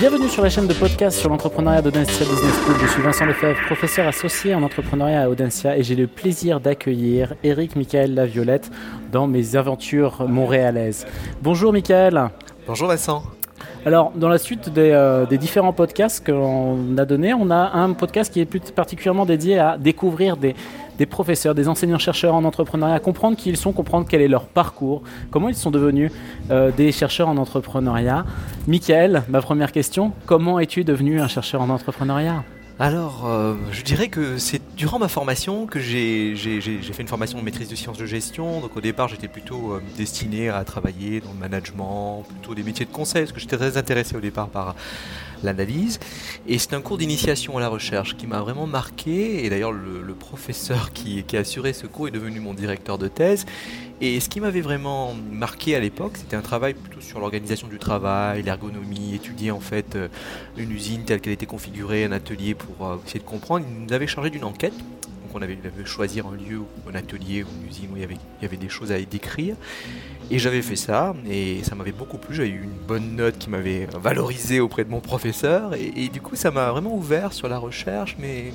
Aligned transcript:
Bienvenue 0.00 0.28
sur 0.28 0.42
la 0.42 0.50
chaîne 0.50 0.66
de 0.66 0.74
podcast 0.74 1.16
sur 1.16 1.28
l'entrepreneuriat 1.28 1.80
d'Audencia 1.80 2.26
Business 2.26 2.52
School. 2.64 2.74
Je 2.82 2.86
suis 2.88 3.00
Vincent 3.00 3.26
Lefebvre, 3.26 3.60
professeur 3.66 4.08
associé 4.08 4.52
en 4.52 4.64
entrepreneuriat 4.64 5.22
à 5.22 5.28
Audencia 5.28 5.78
et 5.78 5.84
j'ai 5.84 5.94
le 5.94 6.08
plaisir 6.08 6.58
d'accueillir 6.58 7.34
Eric 7.44 7.76
Michael 7.76 8.12
Laviolette 8.12 8.72
dans 9.12 9.28
mes 9.28 9.54
aventures 9.54 10.28
montréalaises. 10.28 11.06
Bonjour 11.42 11.72
Michael. 11.72 12.28
Bonjour 12.66 12.88
Vincent. 12.88 13.22
Alors, 13.86 14.10
dans 14.16 14.28
la 14.28 14.38
suite 14.38 14.68
des, 14.68 14.90
euh, 14.90 15.26
des 15.26 15.38
différents 15.38 15.72
podcasts 15.72 16.26
qu'on 16.26 16.98
a 16.98 17.04
donnés, 17.04 17.32
on 17.32 17.50
a 17.50 17.72
un 17.74 17.92
podcast 17.92 18.32
qui 18.32 18.40
est 18.40 18.46
plus 18.46 18.60
particulièrement 18.60 19.26
dédié 19.26 19.58
à 19.58 19.78
découvrir 19.78 20.36
des, 20.36 20.56
des 20.98 21.06
professeurs, 21.06 21.54
des 21.54 21.68
enseignants-chercheurs 21.68 22.34
en 22.34 22.44
entrepreneuriat, 22.44 23.00
comprendre 23.00 23.36
qui 23.36 23.48
ils 23.48 23.56
sont, 23.56 23.72
comprendre 23.72 24.06
quel 24.08 24.20
est 24.20 24.28
leur 24.28 24.46
parcours, 24.46 25.02
comment 25.30 25.48
ils 25.48 25.54
sont 25.54 25.70
devenus 25.70 26.12
euh, 26.50 26.70
des 26.70 26.92
chercheurs 26.92 27.28
en 27.28 27.36
entrepreneuriat. 27.36 28.24
Michael, 28.66 29.22
ma 29.28 29.40
première 29.40 29.72
question, 29.72 30.12
comment 30.26 30.58
es-tu 30.58 30.84
devenu 30.84 31.20
un 31.20 31.28
chercheur 31.28 31.62
en 31.62 31.70
entrepreneuriat? 31.70 32.44
Alors, 32.80 33.26
euh, 33.26 33.54
je 33.70 33.82
dirais 33.82 34.08
que 34.08 34.36
c'est 34.36 34.60
durant 34.74 34.98
ma 34.98 35.06
formation 35.06 35.66
que 35.66 35.78
j'ai 35.78 36.34
fait 36.34 37.02
une 37.02 37.08
formation 37.08 37.38
de 37.38 37.44
maîtrise 37.44 37.68
de 37.68 37.76
sciences 37.76 37.98
de 37.98 38.06
gestion. 38.06 38.60
Donc 38.60 38.76
au 38.76 38.80
départ, 38.80 39.06
j'étais 39.06 39.28
plutôt 39.28 39.74
euh, 39.74 39.82
destiné 39.96 40.48
à 40.48 40.64
travailler 40.64 41.20
dans 41.20 41.32
le 41.32 41.38
management, 41.38 42.24
plutôt 42.28 42.52
des 42.56 42.64
métiers 42.64 42.84
de 42.84 42.90
conseil, 42.90 43.22
parce 43.22 43.32
que 43.32 43.38
j'étais 43.38 43.56
très 43.56 43.76
intéressé 43.76 44.16
au 44.16 44.20
départ 44.20 44.48
par 44.48 44.74
l'analyse. 45.44 46.00
Et 46.48 46.58
c'est 46.58 46.74
un 46.74 46.80
cours 46.80 46.98
d'initiation 46.98 47.56
à 47.58 47.60
la 47.60 47.68
recherche 47.68 48.16
qui 48.16 48.26
m'a 48.26 48.40
vraiment 48.40 48.66
marqué. 48.66 49.44
Et 49.44 49.50
d'ailleurs, 49.50 49.72
le, 49.72 50.02
professeur 50.14 50.92
qui, 50.92 51.22
qui 51.24 51.36
a 51.36 51.40
assuré 51.40 51.72
ce 51.72 51.86
cours 51.86 52.08
est 52.08 52.12
devenu 52.12 52.40
mon 52.40 52.54
directeur 52.54 52.98
de 52.98 53.08
thèse. 53.08 53.46
Et 54.00 54.18
ce 54.20 54.28
qui 54.28 54.40
m'avait 54.40 54.60
vraiment 54.60 55.14
marqué 55.14 55.76
à 55.76 55.80
l'époque, 55.80 56.16
c'était 56.16 56.36
un 56.36 56.42
travail 56.42 56.74
plutôt 56.74 57.00
sur 57.00 57.20
l'organisation 57.20 57.68
du 57.68 57.78
travail, 57.78 58.42
l'ergonomie, 58.42 59.14
étudier 59.14 59.50
en 59.52 59.60
fait 59.60 59.94
euh, 59.94 60.08
une 60.56 60.72
usine 60.72 61.04
telle 61.04 61.20
qu'elle 61.20 61.32
était 61.32 61.46
configurée, 61.46 62.04
un 62.04 62.12
atelier 62.12 62.54
pour 62.54 62.86
euh, 62.86 62.96
essayer 63.06 63.20
de 63.20 63.24
comprendre. 63.24 63.64
Il 63.68 63.86
nous 63.86 63.92
avait 63.92 64.08
chargé 64.08 64.30
d'une 64.30 64.44
enquête. 64.44 64.76
Donc 64.76 65.34
on 65.34 65.42
avait, 65.42 65.56
choisir 65.84 66.26
un 66.26 66.34
lieu, 66.34 66.62
un 66.90 66.94
atelier 66.96 67.44
ou 67.44 67.46
une 67.62 67.68
usine 67.68 67.88
où 67.92 67.96
il 67.96 68.02
y 68.02 68.04
avait, 68.04 68.16
il 68.40 68.42
y 68.42 68.46
avait 68.46 68.56
des 68.56 68.68
choses 68.68 68.90
à 68.90 69.00
décrire. 69.00 69.54
Et 70.30 70.38
j'avais 70.38 70.62
fait 70.62 70.76
ça, 70.76 71.14
et 71.28 71.62
ça 71.62 71.74
m'avait 71.74 71.92
beaucoup 71.92 72.18
plu. 72.18 72.34
J'avais 72.34 72.48
eu 72.48 72.62
une 72.64 72.86
bonne 72.86 73.14
note 73.14 73.38
qui 73.38 73.48
m'avait 73.48 73.86
valorisé 73.86 74.58
auprès 74.58 74.84
de 74.84 74.90
mon 74.90 75.00
professeur. 75.00 75.74
Et, 75.74 75.92
et 75.96 76.08
du 76.08 76.20
coup, 76.20 76.34
ça 76.34 76.50
m'a 76.50 76.72
vraiment 76.72 76.96
ouvert 76.96 77.32
sur 77.32 77.48
la 77.48 77.58
recherche, 77.58 78.16
mais, 78.18 78.52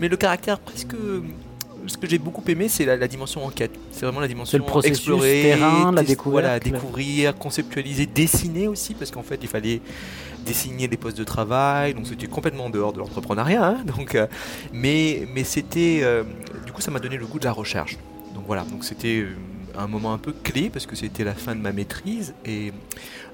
mais 0.00 0.08
le 0.08 0.16
caractère 0.16 0.58
presque 0.58 0.96
ce 1.86 1.96
que 1.96 2.08
j'ai 2.08 2.18
beaucoup 2.18 2.42
aimé, 2.48 2.68
c'est 2.68 2.84
la, 2.84 3.08
dimension 3.08 3.44
enquête. 3.44 3.72
C'est 3.90 4.04
vraiment 4.04 4.20
la 4.20 4.28
dimension 4.28 4.58
le 4.58 4.86
explorer, 4.86 5.42
terrain, 5.42 5.92
la 5.92 6.02
découverte, 6.02 6.62
découvrir, 6.62 7.36
conceptualiser, 7.36 8.06
dessiner 8.06 8.68
aussi, 8.68 8.94
parce 8.94 9.10
qu'en 9.10 9.22
fait, 9.22 9.38
il 9.42 9.48
fallait 9.48 9.80
dessiner 10.44 10.88
des 10.88 10.96
postes 10.96 11.16
de 11.16 11.24
travail, 11.24 11.94
donc 11.94 12.06
c'était 12.06 12.26
complètement 12.26 12.66
en 12.66 12.70
dehors 12.70 12.92
de 12.92 12.98
l'entrepreneuriat. 12.98 13.66
Hein, 13.66 13.84
donc, 13.96 14.14
euh, 14.14 14.26
mais 14.72 15.26
mais 15.34 15.44
c'était, 15.44 16.00
euh, 16.02 16.22
du 16.66 16.72
coup, 16.72 16.80
ça 16.80 16.90
m'a 16.90 17.00
donné 17.00 17.16
le 17.16 17.26
goût 17.26 17.38
de 17.38 17.44
la 17.44 17.52
recherche. 17.52 17.96
Donc 18.34 18.44
voilà, 18.46 18.64
donc 18.64 18.84
c'était 18.84 19.20
euh, 19.20 19.36
un 19.78 19.86
moment 19.86 20.12
un 20.12 20.18
peu 20.18 20.32
clé 20.32 20.70
parce 20.70 20.86
que 20.86 20.96
c'était 20.96 21.24
la 21.24 21.34
fin 21.34 21.54
de 21.54 21.60
ma 21.60 21.72
maîtrise 21.72 22.34
et 22.44 22.72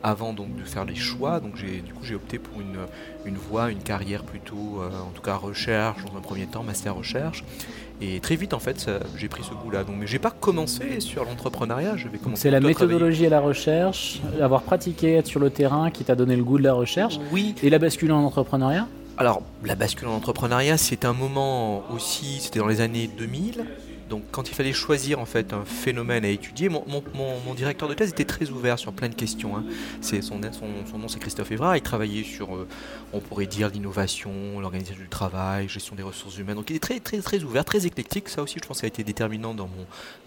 avant 0.02 0.32
donc 0.32 0.56
de 0.56 0.64
faire 0.64 0.84
les 0.84 0.94
choix, 0.94 1.40
donc 1.40 1.56
j'ai 1.56 1.80
du 1.80 1.92
coup 1.92 2.04
j'ai 2.04 2.14
opté 2.14 2.38
pour 2.38 2.60
une, 2.60 2.78
une 3.26 3.36
voie, 3.36 3.70
une 3.70 3.82
carrière 3.82 4.24
plutôt, 4.24 4.80
en 4.82 5.10
tout 5.14 5.22
cas 5.22 5.36
recherche 5.36 6.04
dans 6.04 6.16
un 6.16 6.22
premier 6.22 6.46
temps, 6.46 6.62
master 6.62 6.94
recherche. 6.94 7.44
Et 8.02 8.18
très 8.20 8.36
vite, 8.36 8.54
en 8.54 8.60
fait, 8.60 8.90
j'ai 9.16 9.28
pris 9.28 9.42
ce 9.42 9.52
goût-là. 9.52 9.84
Donc, 9.84 9.96
mais 9.98 10.06
j'ai 10.06 10.18
pas 10.18 10.30
commencé 10.30 11.00
sur 11.00 11.24
l'entrepreneuriat. 11.24 11.98
Je 11.98 12.08
vais 12.08 12.16
commencer. 12.16 12.42
C'est 12.42 12.50
la 12.50 12.60
méthodologie 12.60 13.26
à 13.26 13.28
la 13.28 13.40
recherche, 13.40 14.22
avoir 14.40 14.62
pratiqué, 14.62 15.16
être 15.16 15.26
sur 15.26 15.38
le 15.38 15.50
terrain, 15.50 15.90
qui 15.90 16.02
t'a 16.04 16.14
donné 16.14 16.34
le 16.34 16.42
goût 16.42 16.56
de 16.56 16.62
la 16.62 16.72
recherche. 16.72 17.20
Oui. 17.30 17.54
Et 17.62 17.68
la 17.68 17.78
bascule 17.78 18.12
en 18.12 18.22
entrepreneuriat? 18.22 18.88
Alors, 19.18 19.42
la 19.66 19.74
bascule 19.74 20.08
en 20.08 20.14
entrepreneuriat, 20.14 20.78
c'est 20.78 21.04
un 21.04 21.12
moment 21.12 21.82
aussi. 21.94 22.40
C'était 22.40 22.60
dans 22.60 22.68
les 22.68 22.80
années 22.80 23.06
2000. 23.18 23.66
Donc 24.10 24.24
quand 24.32 24.48
il 24.50 24.54
fallait 24.54 24.72
choisir 24.72 25.20
en 25.20 25.24
fait 25.24 25.52
un 25.52 25.64
phénomène 25.64 26.24
à 26.24 26.28
étudier, 26.28 26.68
mon, 26.68 27.54
directeur 27.54 27.88
de 27.88 27.94
thèse 27.94 28.10
était 28.10 28.24
très 28.24 28.50
ouvert 28.50 28.78
sur 28.78 28.92
plein 28.92 29.08
de 29.08 29.14
questions. 29.14 29.56
Hein. 29.56 29.64
C'est 30.00 30.20
son, 30.20 30.38
nom 30.38 31.08
c'est 31.08 31.20
Christophe 31.20 31.52
Evra, 31.52 31.78
il 31.78 31.82
travaillait 31.82 32.24
sur, 32.24 32.56
euh, 32.56 32.66
on 33.12 33.20
pourrait 33.20 33.46
dire, 33.46 33.68
l'innovation, 33.68 34.58
l'organisation 34.58 35.00
du 35.00 35.08
travail, 35.08 35.68
gestion 35.68 35.94
des 35.94 36.02
ressources 36.02 36.36
humaines. 36.38 36.56
Donc 36.56 36.70
il 36.70 36.76
est 36.76 36.80
très 36.80 36.98
très 36.98 37.20
très 37.20 37.44
ouvert, 37.44 37.64
très 37.64 37.86
éclectique. 37.86 38.28
Ça 38.28 38.42
aussi, 38.42 38.56
je 38.60 38.66
pense, 38.66 38.78
que 38.78 38.80
ça 38.80 38.86
a 38.86 38.88
été 38.88 39.04
déterminant 39.04 39.54
dans 39.54 39.68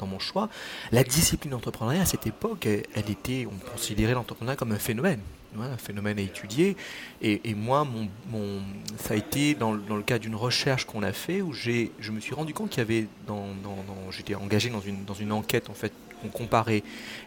mon 0.07 0.19
choix. 0.19 0.47
La 0.94 1.03
discipline 1.03 1.52
d'entrepreneuriat 1.52 2.02
à 2.02 2.06
cette 2.06 2.25
époque, 2.25 2.66
elle 2.66 3.09
était, 3.09 3.46
on 3.52 3.72
considérait 3.72 4.13
l'entrepreneuriat 4.13 4.56
comme 4.56 4.72
un 4.72 4.80
phénomène 4.80 5.19
un 5.62 5.78
phénomène 5.78 6.19
à 6.19 6.22
étudier. 6.22 6.75
Et, 7.22 7.53
moi, 7.56 7.84
mon, 7.86 8.08
mon, 8.30 8.62
ça 8.97 9.14
a 9.14 9.18
été 9.18 9.53
dans, 9.53 9.75
dans 9.75 9.96
le 9.96 10.03
cas 10.03 10.19
d'une 10.19 10.36
recherche 10.36 10.86
qu'on 10.86 11.03
a 11.03 11.14
fait 11.14 11.41
où 11.41 11.53
je 11.53 12.12
me 12.12 12.19
suis 12.19 12.34
rendu 12.34 12.53
compte 12.53 12.69
qu'il 12.69 12.80
y 12.80 12.81
avait, 12.81 13.08
dans, 13.28 13.47
dans, 13.63 14.12
j'étais 14.12 14.36
engagé 14.36 14.69
dans 14.69 14.81
une, 14.81 15.06
dans 15.06 15.13
une 15.13 15.31
enquête 15.31 15.69
en 15.69 15.74
fait 15.74 15.94
on 16.25 16.29
comparait 16.29 16.84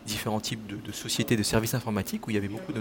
différents 0.06 0.40
types 0.40 0.66
de, 0.66 0.92
sociétés 0.92 1.36
de 1.36 1.42
services 1.42 1.74
informatiques 1.74 2.26
où 2.26 2.30
il 2.30 2.34
y 2.34 2.36
avait 2.36 2.48
beaucoup 2.48 2.72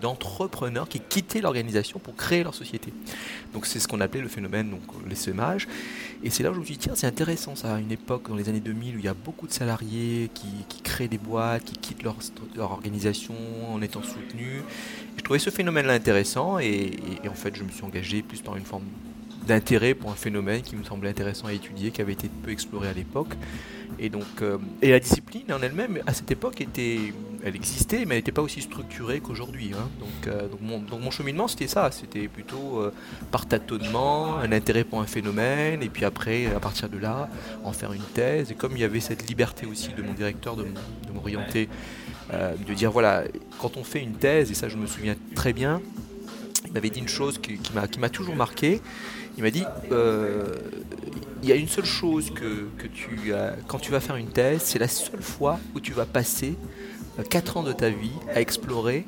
d'entrepreneurs 0.00 0.88
qui 0.88 1.00
quittaient 1.00 1.40
l'organisation 1.40 1.98
pour 1.98 2.16
créer 2.16 2.42
leur 2.42 2.54
société. 2.54 2.92
Donc 3.52 3.66
c'est 3.66 3.80
ce 3.80 3.88
qu'on 3.88 4.00
appelait 4.00 4.20
le 4.20 4.28
phénomène 4.28 4.70
donc 4.70 4.82
l'essaimage. 5.08 5.68
Et 6.22 6.30
c'est 6.30 6.42
là 6.42 6.50
où 6.50 6.54
je 6.54 6.60
me 6.60 6.64
suis 6.64 6.74
dit 6.74 6.80
tiens 6.80 6.94
c'est 6.94 7.06
intéressant 7.06 7.56
ça 7.56 7.74
à 7.74 7.78
une 7.80 7.92
époque 7.92 8.28
dans 8.28 8.36
les 8.36 8.48
années 8.48 8.60
2000 8.60 8.96
où 8.96 8.98
il 8.98 9.04
y 9.04 9.08
a 9.08 9.14
beaucoup 9.14 9.46
de 9.46 9.52
salariés 9.52 10.30
qui, 10.34 10.82
créent 10.82 11.08
des 11.08 11.18
boîtes, 11.18 11.64
qui 11.64 11.76
quittent 11.76 12.02
leur, 12.02 12.16
organisation 12.58 13.34
en 13.72 13.80
étant 13.82 14.02
soutenus. 14.02 14.62
je 15.16 15.22
trouvais 15.22 15.38
ce 15.38 15.50
phénomène-là 15.50 15.92
intéressant 15.92 16.58
et, 16.58 16.90
et 17.24 17.28
en 17.28 17.34
fait 17.34 17.56
je 17.56 17.62
me 17.62 17.70
suis 17.70 17.84
engagé 17.84 18.22
plus 18.22 18.40
par 18.40 18.56
une 18.56 18.64
forme 18.64 18.84
d'intérêt 19.46 19.94
pour 19.94 20.10
un 20.10 20.14
phénomène 20.14 20.62
qui 20.62 20.76
me 20.76 20.84
semblait 20.84 21.10
intéressant 21.10 21.46
à 21.46 21.52
étudier, 21.52 21.90
qui 21.90 22.00
avait 22.00 22.12
été 22.12 22.28
peu 22.28 22.50
exploré 22.50 22.88
à 22.88 22.92
l'époque. 22.92 23.34
Et 23.98 24.08
donc, 24.08 24.24
euh, 24.40 24.58
et 24.80 24.90
la 24.90 25.00
discipline 25.00 25.52
en 25.52 25.62
elle-même, 25.62 26.00
à 26.06 26.14
cette 26.14 26.30
époque, 26.30 26.60
était, 26.60 26.98
elle 27.44 27.54
existait, 27.54 28.04
mais 28.04 28.14
elle 28.14 28.20
n'était 28.20 28.32
pas 28.32 28.42
aussi 28.42 28.60
structurée 28.60 29.20
qu'aujourd'hui. 29.20 29.72
Hein. 29.74 29.88
Donc, 30.00 30.26
euh, 30.26 30.48
donc, 30.48 30.60
mon, 30.60 30.78
donc, 30.78 31.00
mon, 31.02 31.10
cheminement, 31.10 31.48
c'était 31.48 31.66
ça. 31.66 31.90
C'était 31.90 32.28
plutôt 32.28 32.80
euh, 32.80 32.92
par 33.30 33.46
tâtonnement, 33.46 34.38
un 34.38 34.52
intérêt 34.52 34.84
pour 34.84 35.00
un 35.00 35.06
phénomène, 35.06 35.82
et 35.82 35.88
puis 35.88 36.04
après, 36.04 36.46
à 36.46 36.60
partir 36.60 36.88
de 36.88 36.98
là, 36.98 37.28
en 37.64 37.72
faire 37.72 37.92
une 37.92 38.02
thèse. 38.02 38.50
Et 38.50 38.54
comme 38.54 38.72
il 38.76 38.80
y 38.80 38.84
avait 38.84 39.00
cette 39.00 39.28
liberté 39.28 39.66
aussi 39.66 39.92
de 39.92 40.02
mon 40.02 40.14
directeur 40.14 40.56
de, 40.56 40.66
m'orienter, 41.14 41.68
de 42.32 42.74
dire 42.74 42.90
voilà, 42.90 43.24
quand 43.60 43.76
on 43.76 43.84
fait 43.84 44.00
une 44.00 44.14
thèse, 44.14 44.50
et 44.50 44.54
ça 44.54 44.68
je 44.68 44.76
me 44.76 44.86
souviens 44.86 45.14
très 45.34 45.52
bien, 45.52 45.82
m'avait 46.72 46.90
dit 46.90 47.00
une 47.00 47.08
chose 47.08 47.38
qui, 47.38 47.58
m'a 47.98 48.08
toujours 48.08 48.36
marqué. 48.36 48.80
Il 49.36 49.42
m'a 49.42 49.50
dit 49.50 49.64
il 51.42 51.48
y 51.48 51.52
a 51.52 51.56
une 51.56 51.68
seule 51.68 51.84
chose 51.84 52.30
que, 52.30 52.86
tu 52.86 53.34
as, 53.34 53.56
quand 53.66 53.78
tu 53.78 53.90
vas 53.90 54.00
faire 54.00 54.16
une 54.16 54.28
thèse, 54.28 54.62
c'est 54.62 54.78
la 54.78 54.88
seule 54.88 55.22
fois 55.22 55.58
où 55.74 55.80
tu 55.80 55.92
vas 55.92 56.06
passer 56.06 56.56
4 57.28 57.56
euh, 57.56 57.60
ans 57.60 57.62
de 57.64 57.72
ta 57.72 57.90
vie 57.90 58.12
à 58.32 58.40
explorer 58.40 59.04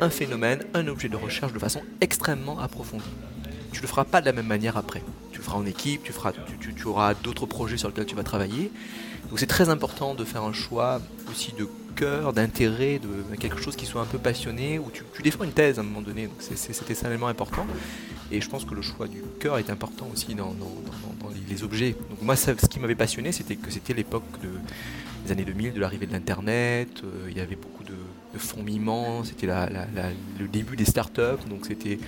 un 0.00 0.10
phénomène, 0.10 0.64
un 0.74 0.86
objet 0.86 1.08
de 1.08 1.16
recherche 1.16 1.52
de 1.52 1.58
façon 1.58 1.82
extrêmement 2.00 2.58
approfondie. 2.60 3.04
Tu 3.72 3.78
ne 3.78 3.82
le 3.82 3.88
feras 3.88 4.04
pas 4.04 4.20
de 4.20 4.26
la 4.26 4.32
même 4.32 4.46
manière 4.46 4.76
après. 4.76 5.02
Tu 5.32 5.38
le 5.38 5.44
feras 5.44 5.56
en 5.56 5.66
équipe, 5.66 6.02
tu, 6.04 6.12
feras, 6.12 6.32
tu, 6.32 6.86
auras 6.86 7.14
d'autres 7.14 7.46
projets 7.46 7.76
sur 7.76 7.88
lesquels 7.88 8.06
tu 8.06 8.14
vas 8.14 8.22
travailler. 8.22 8.70
Donc 9.28 9.40
c'est 9.40 9.46
très 9.46 9.68
important 9.68 10.14
de 10.14 10.24
faire 10.24 10.42
un 10.42 10.52
choix 10.52 11.00
aussi 11.30 11.52
de 11.58 11.68
d'intérêt, 12.34 12.98
de 12.98 13.36
quelque 13.36 13.60
chose 13.60 13.76
qui 13.76 13.86
soit 13.86 14.02
un 14.02 14.06
peu 14.06 14.18
passionné, 14.18 14.78
où 14.78 14.90
tu, 14.90 15.22
défends 15.22 15.44
une 15.44 15.52
thèse 15.52 15.78
à 15.78 15.82
un 15.82 15.84
moment 15.84 16.02
donné. 16.02 16.28
C'était 16.38 17.06
un 17.06 17.10
élément 17.10 17.28
important. 17.28 17.66
Et 18.30 18.40
je 18.40 18.48
pense 18.48 18.64
que 18.64 18.74
le 18.74 18.82
choix 18.82 19.08
du 19.08 19.22
cœur 19.40 19.58
est 19.58 19.70
important 19.70 20.06
aussi 20.12 20.34
dans, 20.34 20.54
les, 21.48 21.62
objets. 21.62 21.96
Donc 22.10 22.22
moi, 22.22 22.36
ce 22.36 22.52
qui 22.52 22.78
m'avait 22.78 22.94
passionné, 22.94 23.32
c'était 23.32 23.56
que 23.56 23.70
c'était 23.70 23.94
l'époque 23.94 24.24
de, 24.42 24.48
des 25.24 25.32
années 25.32 25.44
2000, 25.44 25.72
de 25.72 25.80
l'arrivée 25.80 26.06
de 26.06 26.12
l'Internet. 26.12 26.88
Euh, 27.02 27.28
il 27.30 27.36
y 27.36 27.40
avait 27.40 27.56
beaucoup 27.56 27.84
de, 27.84 27.90
de 27.90 29.24
c'était 29.24 29.46
le 29.46 30.48
début 30.48 30.76
des 30.76 30.84
startups. 30.84 31.48
Donc 31.48 31.66
c'était 31.66 31.98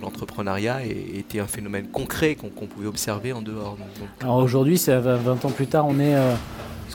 l'entrepreneuriat 0.00 0.84
était 0.84 1.40
un 1.40 1.46
phénomène 1.46 1.88
concret 1.88 2.36
qu'on 2.36 2.66
pouvait 2.66 2.88
observer 2.88 3.32
en 3.32 3.42
dehors. 3.42 3.76
Alors 4.20 4.36
aujourd'hui, 4.38 4.76
20 4.86 5.44
ans 5.44 5.50
plus 5.50 5.66
tard, 5.66 5.86
on 5.86 5.98
est... 5.98 6.14
Euh, 6.14 6.34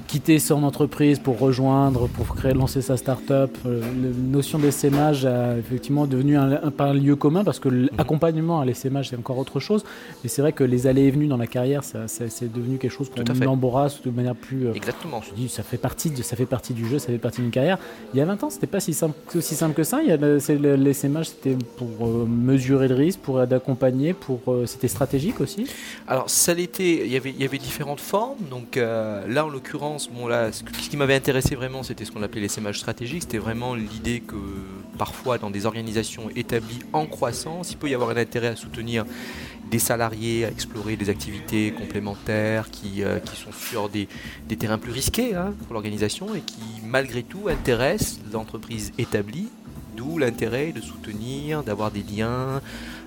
quitter 0.08 0.40
son 0.40 0.64
entreprise 0.64 1.20
pour 1.20 1.40
rejoindre, 1.40 2.08
pour 2.08 2.36
créer, 2.36 2.54
lancer 2.54 2.82
sa 2.82 2.98
start-up. 2.98 3.56
Euh, 3.66 3.82
la 3.82 4.10
notion 4.38 4.60
d'essaimage 4.60 5.26
a 5.26 5.58
effectivement 5.58 6.06
devenu 6.06 6.38
un, 6.38 6.72
un, 6.78 6.94
lieu 6.94 7.16
commun 7.16 7.44
parce 7.44 7.60
que 7.60 7.70
l'accompagnement 7.70 8.58
mhm. 8.58 8.64
à 8.64 8.66
l'essaimage, 8.66 9.10
c'est 9.10 9.18
encore 9.18 9.38
autre 9.38 9.60
chose. 9.60 9.84
Mais 10.24 10.30
c'est 10.30 10.42
vrai 10.42 10.54
que 10.54 10.64
les 10.64 10.88
allées 10.88 11.04
et 11.04 11.12
venues 11.12 11.28
dans 11.28 11.38
la 11.38 11.48
carrière, 11.48 11.84
ça, 11.84 12.08
c'est 12.08 12.52
devenu 12.52 12.78
quelque 12.78 12.92
chose 12.92 13.10
qu'on 13.10 13.48
embarrasse 13.48 14.02
de 14.02 14.12
manière 14.12 14.36
plus. 14.36 14.68
Euh, 14.68 14.74
Exactement. 14.74 15.22
Je 15.22 15.34
dis, 15.34 15.50
ça 15.50 15.64
fait, 15.64 15.78
partie 15.78 16.10
de, 16.10 16.22
ça 16.24 16.36
fait 16.36 16.46
partie 16.46 16.74
du 16.74 16.88
jeu, 16.88 17.00
ça 17.00 17.08
fait 17.08 17.18
partie 17.18 17.42
d'une 17.42 17.52
carrière. 17.52 17.78
Il 18.14 18.20
y 18.20 18.22
a 18.22 18.26
20 18.26 18.44
ans, 18.44 18.50
c'était 18.50 18.68
pas 18.68 18.80
si 18.80 18.94
simple, 18.94 19.16
aussi 19.36 19.56
simple 19.56 19.74
que 19.74 19.84
ça. 19.84 20.00
L'essaimage, 20.02 21.30
c'était 21.30 21.58
pour 21.78 22.08
euh, 22.08 22.26
mesurer 22.26 22.88
le 22.88 22.96
risque, 22.96 23.20
pour 23.20 23.40
accompagner, 23.40 24.14
pour, 24.14 24.40
c'était 24.66 24.88
stratégique 24.88 25.42
aussi 25.42 25.68
Alors, 26.08 26.30
ça 26.30 26.54
l'était, 26.54 27.06
il 27.06 27.12
y 27.12 27.18
avait, 27.18 27.32
il 27.32 27.42
y 27.42 27.46
avait 27.46 27.58
différentes 27.58 28.00
formes. 28.00 28.38
Donc 28.50 28.76
là, 28.76 29.46
en 29.46 29.50
l'occurrence, 29.50 29.81
ce, 29.98 30.90
qui 30.90 30.98
m'avait 30.98 31.16
intéressé 31.16 31.56
vraiment, 31.56 31.82
c'était 31.82 32.06
ce 32.06 32.12
qu'on 32.12 32.22
appelait 32.22 32.42
les 32.42 32.48
sémages 32.48 32.80
stratégiques. 32.80 33.24
C'était 33.24 33.40
vraiment 33.40 33.74
l'idée 33.74 34.20
que 34.20 34.36
parfois, 34.98 35.40
dans 35.40 35.50
des 35.50 35.66
organisations 35.66 36.30
établies 36.36 36.80
en 36.94 37.08
croissance, 37.08 37.72
il 37.72 37.78
peut 37.78 37.90
y 37.90 37.96
avoir 37.96 38.12
un 38.12 38.18
intérêt 38.18 38.50
à 38.50 38.56
soutenir 38.56 39.06
des 39.72 39.80
salariés, 39.80 40.46
à 40.46 40.50
explorer 40.50 40.98
des 40.98 41.10
activités 41.10 41.72
complémentaires 41.72 42.70
qui, 42.70 43.04
euh, 43.04 43.20
sont 43.34 43.52
sur 43.52 43.90
des, 43.90 44.08
des, 44.48 44.58
terrains 44.58 44.78
plus 44.78 44.92
risqués 44.92 45.34
hein, 45.34 45.54
pour 45.64 45.74
l'organisation 45.74 46.36
et 46.36 46.42
qui, 46.42 46.62
malgré 46.86 47.24
tout, 47.24 47.48
intéressent 47.48 48.20
l'entreprise 48.32 48.92
établie. 48.98 49.48
D'où 49.96 50.18
l'intérêt 50.18 50.72
de 50.72 50.82
soutenir, 50.82 51.64
d'avoir 51.64 51.92
des 51.92 52.04
liens, 52.04 52.62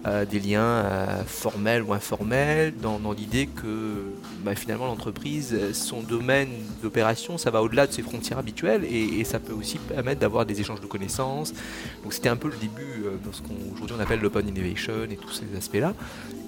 euh, 0.06 0.26
des 0.26 0.38
liens 0.38 0.60
euh, 0.60 1.24
formels 1.24 1.82
ou 1.82 1.94
informels, 1.94 2.74
dans, 2.76 3.00
l'idée 3.12 3.46
que 3.46 4.12
bah, 4.42 4.54
finalement 4.54 4.86
l'entreprise, 4.86 5.72
son 5.72 6.02
domaine 6.02 6.50
d'opération, 6.82 7.38
ça 7.38 7.50
va 7.50 7.62
au-delà 7.62 7.86
de 7.86 7.92
ses 7.92 8.02
frontières 8.02 8.38
habituelles 8.38 8.84
et, 8.84 9.24
ça 9.24 9.38
peut 9.38 9.54
aussi 9.54 9.78
permettre 9.78 10.20
d'avoir 10.20 10.44
des 10.44 10.60
échanges 10.60 10.82
de 10.82 10.86
connaissances. 10.86 11.54
Donc 12.02 12.12
c'était 12.12 12.28
un 12.28 12.36
peu 12.36 12.48
le 12.48 12.56
début 12.56 13.06
euh, 13.06 13.16
de 13.24 13.32
ce 13.32 13.40
qu'aujourd'hui 13.40 13.96
on 13.98 14.00
appelle 14.00 14.20
l'open 14.20 14.46
innovation 14.46 15.04
et 15.10 15.16
tous 15.16 15.32
ces 15.32 15.56
aspects-là. 15.56 15.94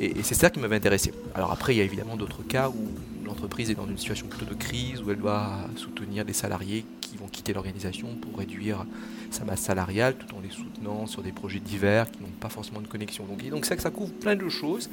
Et, 0.01 0.23
c'est 0.23 0.35
ça 0.35 0.51
qui 0.51 0.61
m'avait 0.61 0.77
intéressé. 0.77 1.15
Alors 1.35 1.51
après, 1.51 1.75
il 1.75 1.79
y 1.79 1.81
a 1.81 1.85
évidemment 1.85 2.17
d'autres 2.17 2.43
cas 2.43 2.69
où 2.69 3.25
l'entreprise 3.25 3.71
est 3.71 3.75
dans 3.75 3.87
une 3.87 3.97
situation 3.97 4.27
plutôt 4.27 4.45
de 4.45 4.55
crise, 4.55 5.01
où 5.01 5.11
elle 5.11 5.19
doit 5.19 5.61
soutenir 5.77 6.25
des 6.27 6.35
salariés 6.35 6.85
vont 7.17 7.29
quitter 7.29 7.53
l'organisation 7.53 8.09
pour 8.17 8.39
réduire 8.39 8.85
sa 9.31 9.45
masse 9.45 9.61
salariale 9.61 10.15
tout 10.17 10.35
en 10.35 10.41
les 10.41 10.51
soutenant 10.51 11.07
sur 11.07 11.23
des 11.23 11.33
projets 11.33 11.61
divers 11.61 12.11
qui 12.11 12.21
n'ont 12.23 12.29
pas 12.41 12.49
forcément 12.49 12.81
de 12.81 12.87
connexion. 12.87 13.25
Donc, 13.25 13.47
donc 13.49 13.65
ça, 13.65 13.77
ça 13.79 13.91
couvre 13.91 14.13
plein 14.13 14.37
de 14.37 14.49
choses. 14.49 14.91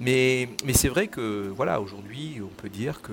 Mais, 0.00 0.48
mais 0.64 0.72
c'est 0.72 0.88
vrai 0.88 1.08
que 1.08 1.52
voilà, 1.54 1.80
aujourd'hui, 1.80 2.40
on 2.42 2.48
peut 2.48 2.70
dire 2.70 3.02
que 3.02 3.12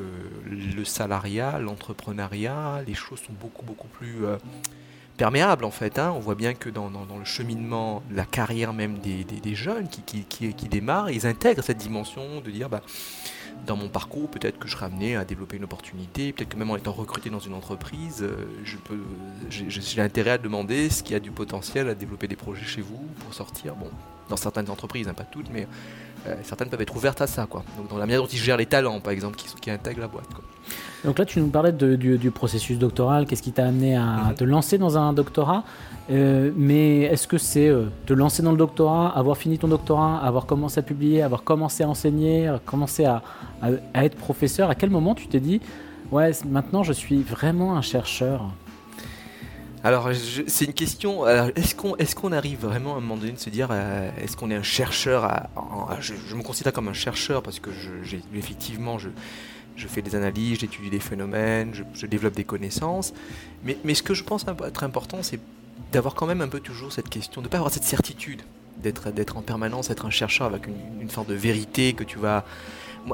le 0.50 0.86
salariat, 0.86 1.60
l'entrepreneuriat, 1.60 2.82
les 2.88 2.94
choses 2.94 3.20
sont 3.20 3.34
beaucoup 3.34 3.66
beaucoup 3.66 3.90
plus 3.90 4.26
euh, 4.26 4.38
perméables 5.18 5.66
en 5.66 5.72
fait. 5.72 6.00
Hein. 6.00 6.14
On 6.16 6.20
voit 6.20 6.36
bien 6.36 6.54
que 6.54 6.70
dans, 6.70 6.90
le 6.90 7.26
cheminement, 7.26 8.04
la 8.12 8.26
carrière 8.26 8.74
même 8.74 9.00
des, 9.00 9.56
jeunes 9.56 9.88
qui, 9.90 10.68
démarrent, 10.70 11.10
ils 11.10 11.26
intègrent 11.26 11.64
cette 11.64 11.78
dimension 11.78 12.42
de 12.42 12.52
dire 12.52 12.70
bah, 12.70 12.82
dans 13.66 13.76
mon 13.76 13.90
parcours, 13.90 14.30
peut-être 14.30 14.60
que 14.60 14.68
je 14.68 14.74
serai 14.74 14.86
amené 14.86 15.16
à 15.16 15.26
développer 15.26 15.58
une 15.58 15.64
opportunité, 15.64 16.32
peut-être 16.32 16.50
que 16.50 16.58
même 16.58 16.70
en 16.70 16.78
étant 16.78 16.92
recruté 16.94 17.30
dans 17.30 17.40
une 17.40 17.54
entreprise, 17.54 18.22
euh, 18.22 18.48
j'ai 19.50 20.02
intérêt 20.02 20.32
à 20.32 20.38
demander 20.38 20.90
ce 20.90 21.04
qui 21.04 21.16
a 21.16 21.20
du 21.20 21.32
potentiel 21.32 21.90
à 21.90 21.96
développer 21.96 22.28
des 22.28 22.36
projets 22.36 22.66
chez 22.66 22.82
vous 22.82 23.00
pour 23.24 23.34
sortir. 23.34 23.76
Dans 24.30 24.38
certaines 24.38 24.70
entreprises, 24.70 25.08
hein, 25.08 25.14
pas 25.14 25.24
toutes, 25.24 25.50
mais 25.52 25.68
certaines 26.44 26.70
peuvent 26.70 26.82
être 26.82 26.96
ouvertes 26.96 27.22
à 27.22 27.28
ça, 27.28 27.46
quoi. 27.46 27.64
Donc 27.78 27.90
dans 27.90 27.98
la 27.98 28.06
manière 28.06 28.22
dont 28.22 28.28
ils 28.28 28.38
gèrent 28.38 28.58
les 28.58 28.66
talents, 28.66 29.00
par 29.00 29.14
exemple, 29.14 29.36
qui, 29.36 29.48
qui 29.56 29.72
intègrent 29.72 30.02
la 30.02 30.08
boîte. 30.08 30.34
Quoi. 30.34 30.44
Donc 31.06 31.20
là, 31.20 31.26
tu 31.26 31.40
nous 31.40 31.48
parlais 31.48 31.72
du, 31.72 32.32
processus 32.32 32.78
doctoral, 32.78 33.26
qu'est-ce 33.26 33.44
qui 33.44 33.52
t'a 33.52 33.66
amené 33.66 33.96
à 33.96 34.02
mhm. 34.02 34.36
te 34.36 34.44
lancer 34.44 34.78
dans 34.78 34.98
un 34.98 35.14
doctorat? 35.14 35.64
Euh, 36.10 36.52
mais 36.56 37.02
est-ce 37.02 37.28
que 37.28 37.38
c'est 37.38 37.68
euh, 37.68 37.86
te 38.06 38.14
lancer 38.14 38.42
dans 38.42 38.52
le 38.52 38.58
doctorat, 38.58 39.16
avoir 39.18 39.38
fini 39.38 39.58
ton 39.58 39.68
doctorat, 39.68 40.20
avoir 40.20 40.46
commencé 40.46 40.80
à 40.80 40.84
publier, 40.84 41.22
avoir 41.22 41.44
commencé 41.44 41.84
à 41.84 41.90
enseigner, 41.90 42.54
commencer 42.66 43.06
à, 43.06 43.22
être 43.96 44.16
professeur? 44.16 44.70
À 44.70 44.76
quel 44.76 44.90
moment 44.90 45.16
tu 45.16 45.28
t'es 45.28 45.40
dit, 45.40 45.62
ouais, 46.12 46.32
maintenant 46.46 46.84
je 46.84 46.94
suis 46.94 47.22
vraiment 47.22 47.76
un 47.76 47.82
chercheur 47.82 48.46
alors, 49.84 50.10
c'est 50.48 50.66
une 50.66 50.74
question. 50.74 51.28
Est-ce 51.28 51.76
qu'on 51.76 51.96
est 52.32 52.36
arrive 52.36 52.60
vraiment 52.60 52.96
à 52.96 52.98
un 52.98 53.02
moment 53.02 53.18
donné 53.18 53.32
de 53.32 53.40
se 53.40 53.50
dire 53.50 53.70
euh, 53.72 54.10
est-ce 54.22 54.36
qu'on 54.36 54.50
est 54.50 54.56
un 54.56 54.64
chercheur 54.64 55.48
je, 56.00 56.36
me 56.36 56.42
considère 56.42 56.74
comme 56.74 56.88
un 56.88 56.94
chercheur 56.94 57.44
parce 57.44 57.60
que 57.60 57.70
je, 57.72 58.18
effectivement, 58.36 58.98
je, 58.98 59.10
je 59.76 59.88
fais 59.88 60.02
des 60.02 60.16
analyses, 60.16 60.60
j'étudie 60.60 60.90
des 60.90 61.00
phénomènes, 61.00 61.74
je, 61.94 62.06
développe 62.06 62.34
des 62.34 62.44
connaissances. 62.44 63.14
Mais, 63.64 63.78
mais, 63.84 63.94
ce 63.94 64.04
que 64.04 64.14
je 64.14 64.24
pense 64.24 64.46
être 64.66 64.84
important, 64.84 65.20
c'est 65.22 65.40
d'avoir 65.92 66.16
quand 66.16 66.26
même 66.26 66.42
un 66.42 66.48
peu 66.48 66.60
toujours 66.60 66.92
cette 66.92 67.10
question, 67.10 67.42
de 67.42 67.48
ne 67.48 67.52
pas 67.52 67.58
avoir 67.58 67.72
cette 67.72 67.84
certitude 67.84 68.42
d'être 68.82 69.38
en 69.38 69.42
permanence, 69.42 69.90
être 69.90 70.06
un 70.06 70.12
chercheur 70.12 70.48
avec 70.48 70.68
une, 70.68 71.02
une 71.02 71.10
forme 71.10 71.28
de 71.28 71.34
vérité 71.34 71.94
que 71.94 72.04
tu 72.04 72.18
vas 72.18 72.46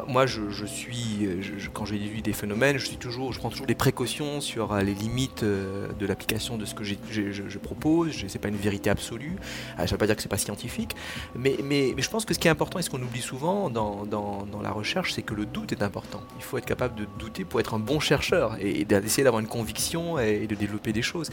moi, 0.07 0.25
je, 0.25 0.65
suis, 0.65 1.27
quand 1.73 1.85
je 1.85 1.93
déduis 1.93 2.21
des 2.21 2.33
phénomènes, 2.33 2.77
je, 2.77 2.85
suis 2.85 2.97
toujours, 2.97 3.31
je 3.31 3.39
prends 3.39 3.49
toujours 3.49 3.67
des 3.67 3.75
précautions 3.75 4.41
sur 4.41 4.73
euh, 4.73 4.81
les 4.81 4.93
limites 4.93 5.43
euh, 5.43 5.87
de 5.99 6.05
l'application 6.05 6.57
de 6.57 6.65
ce 6.65 6.73
que 6.73 6.83
je, 6.83 7.57
propose. 7.59 8.11
Ce 8.11 8.25
n'est 8.25 8.39
pas 8.39 8.47
une 8.47 8.55
vérité 8.55 8.89
absolue. 8.89 9.35
Euh, 9.35 9.77
ça 9.77 9.83
ne 9.83 9.89
veut 9.91 9.97
pas 9.97 10.07
dire 10.07 10.15
que 10.15 10.21
ce 10.21 10.27
n'est 10.27 10.31
pas 10.31 10.37
scientifique. 10.37 10.95
Mais, 11.35 11.57
mais, 11.63 11.93
je 11.97 12.09
pense 12.09 12.25
que 12.25 12.33
ce 12.33 12.39
qui 12.39 12.47
est 12.47 12.51
important 12.51 12.79
et 12.79 12.81
ce 12.81 12.89
qu'on 12.89 13.01
oublie 13.01 13.21
souvent 13.21 13.69
dans, 13.69 14.05
dans, 14.05 14.61
la 14.61 14.71
recherche, 14.71 15.13
c'est 15.13 15.21
que 15.21 15.33
le 15.33 15.45
doute 15.45 15.71
est 15.71 15.83
important. 15.83 16.21
Il 16.37 16.43
faut 16.43 16.57
être 16.57 16.65
capable 16.65 16.95
de 16.95 17.05
douter 17.19 17.45
pour 17.45 17.59
être 17.59 17.73
un 17.73 17.79
bon 17.79 17.99
chercheur 17.99 18.57
et, 18.59 18.85
d'essayer 18.85 19.23
d'avoir 19.23 19.41
une 19.41 19.47
conviction 19.47 20.17
et, 20.19 20.47
de 20.47 20.55
développer 20.55 20.93
des 20.93 21.01
choses. 21.01 21.29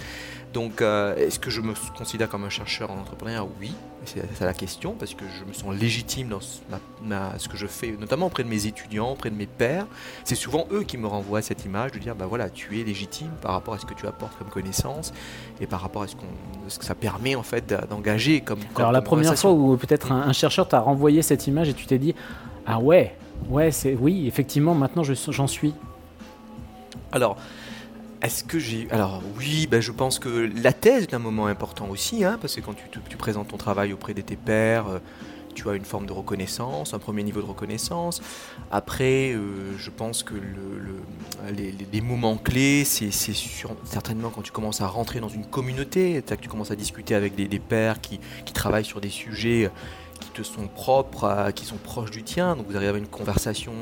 Donc, 0.53 0.83
est-ce 0.83 1.39
que 1.39 1.51
je 1.51 1.61
me 1.61 1.75
considère 1.97 2.29
comme 2.29 2.45
un 2.45 2.51
chercheur 2.51 2.91
en 2.91 2.99
entrepreneuriat? 2.99 3.47
Oui, 3.61 3.73
c'est 4.05 4.20
ça 4.35 4.45
la 4.47 4.55
question, 4.55 4.95
parce 4.99 5.15
que 5.15 5.25
je 5.39 5.45
me 5.45 5.53
sens 5.53 5.75
légitime 5.75 6.29
dans 6.29 6.41
ce 6.41 7.49
que 7.49 7.57
je 7.57 7.67
fais, 7.67 7.97
notamment 7.99 8.27
auprès 8.27 8.45
de 8.45 8.49
mes 8.49 8.67
étudiants, 8.67 9.13
auprès 9.13 9.31
de 9.31 9.37
mes 9.37 9.47
pairs. 9.47 9.87
C'est 10.25 10.35
souvent 10.35 10.67
eux 10.73 10.83
qui 10.83 10.99
me 10.99 11.07
renvoient 11.07 11.43
cette 11.43 11.65
image 11.65 11.93
de 11.93 11.99
dire, 11.99 12.15
bah 12.15 12.27
voilà, 12.27 12.51
tu 12.51 12.81
es 12.81 12.85
légitime 12.85 13.31
par 13.43 13.53
rapport 13.53 13.75
à 13.75 13.79
ce 13.79 13.87
que 13.87 13.95
tu 13.95 14.07
apportes 14.07 14.37
comme 14.39 14.49
connaissance 14.49 15.13
et 15.61 15.67
par 15.67 15.81
rapport 15.81 16.03
à 16.03 16.07
ce, 16.07 16.15
ce 16.69 16.79
que 16.79 16.85
ça 16.85 16.95
permet 16.95 17.35
en 17.35 17.43
fait 17.43 17.75
d'engager 17.89 18.41
comme, 18.41 18.61
Alors 18.77 18.93
la 18.93 19.03
première 19.03 19.37
fois 19.37 19.53
où 19.53 19.77
peut-être 19.77 20.13
un, 20.13 20.33
chercheur 20.33 20.69
t'a 20.69 20.81
renvoyé 20.81 21.23
cette 21.23 21.47
image 21.47 21.69
et 21.69 21.75
tu 21.75 21.87
t'es 21.87 21.99
dit, 21.99 22.15
ah 22.67 22.79
ouais, 22.79 23.15
ouais, 23.49 23.71
c'est 23.71 23.95
oui, 23.95 24.27
effectivement, 24.27 24.75
maintenant 24.75 25.03
j'en 25.03 25.47
suis. 25.47 25.75
Alors, 27.13 27.37
est-ce 28.23 28.45
que 28.45 28.59
j'ai. 28.59 28.87
Alors, 28.91 29.23
oui, 29.39 29.67
ben, 29.67 29.81
je 29.81 29.93
pense 29.93 30.19
que 30.19 30.51
la 30.63 30.73
thèse 30.73 31.05
est 31.05 31.15
un 31.15 31.19
moment 31.19 31.47
important 31.47 31.89
aussi, 31.89 32.25
hein, 32.25 32.39
parce 32.41 32.55
que 32.57 32.61
quand 32.61 32.75
tu, 32.75 33.17
présentes 33.17 33.49
ton 33.49 33.57
travail 33.57 33.93
auprès 33.93 34.15
de 34.15 34.21
tes 34.21 34.37
pairs, 34.37 34.89
euh, 34.89 34.99
tu 35.55 35.69
as 35.69 35.75
une 35.75 35.85
forme 35.85 36.07
de 36.07 36.13
reconnaissance, 36.13 36.95
un 36.95 36.99
premier 36.99 37.23
niveau 37.23 37.41
de 37.41 37.47
reconnaissance. 37.47 38.21
Après, 38.71 39.33
euh, 39.33 39.77
je 39.79 39.91
pense 39.91 40.23
que 40.23 40.35
le, 40.35 41.73
les, 41.93 42.01
moments 42.01 42.37
clés, 42.37 42.85
c'est 42.85 43.11
certainement 43.11 44.31
quand 44.31 44.43
tu 44.43 44.53
commences 44.53 44.81
à 44.81 44.87
rentrer 44.87 45.21
dans 45.21 45.29
une 45.29 45.47
communauté, 45.47 46.23
que 46.23 46.35
tu 46.35 46.49
commences 46.49 46.71
à 46.71 46.77
discuter 46.77 47.15
avec 47.15 47.35
des, 47.35 47.59
pairs 47.59 48.01
qui, 48.01 48.21
travaillent 48.53 48.85
sur 48.85 49.01
des 49.01 49.11
sujets 49.11 49.71
qui 50.21 50.29
te 50.31 50.43
sont 50.43 50.69
propres, 50.69 51.51
qui 51.55 51.65
sont 51.65 51.79
proches 51.79 52.11
du 52.11 52.23
tien. 52.23 52.55
Donc 52.57 52.67
vous 52.69 52.77
arrivez 52.77 52.95
à 52.95 52.99
une 52.99 53.07
conversation 53.07 53.73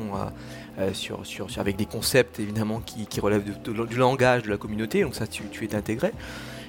euh, 0.79 0.93
sur, 0.95 1.27
sur, 1.27 1.49
avec 1.59 1.77
des 1.77 1.87
concepts 1.87 2.39
évidemment 2.39 2.81
qui, 2.81 3.07
qui 3.07 3.21
relèvent 3.21 3.45
du 3.63 3.97
langage 3.97 4.43
de 4.43 4.51
la 4.51 4.57
communauté. 4.57 5.03
Donc 5.03 5.15
ça, 5.15 5.27
tu, 5.27 5.45
es 5.65 5.75
intégré. 5.75 6.13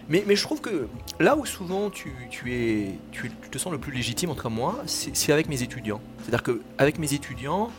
Mais, 0.10 0.24
mais, 0.26 0.36
je 0.36 0.44
trouve 0.44 0.62
que 0.62 0.88
là 1.20 1.36
où 1.36 1.46
souvent 1.46 1.92
tu, 1.92 2.12
tu 2.32 2.54
es, 2.54 3.00
tu, 3.12 3.30
te 3.30 3.58
sens 3.60 3.72
le 3.72 3.78
plus 3.78 3.92
légitime, 3.92 4.32
entre 4.32 4.50
moi, 4.50 4.80
c'est 4.88 5.32
avec 5.32 5.48
mes 5.48 5.62
étudiants. 5.62 6.02
C'est-à-dire 6.22 6.42
qu'avec 6.42 6.98
mes 6.98 7.14
étudiants, 7.14 7.70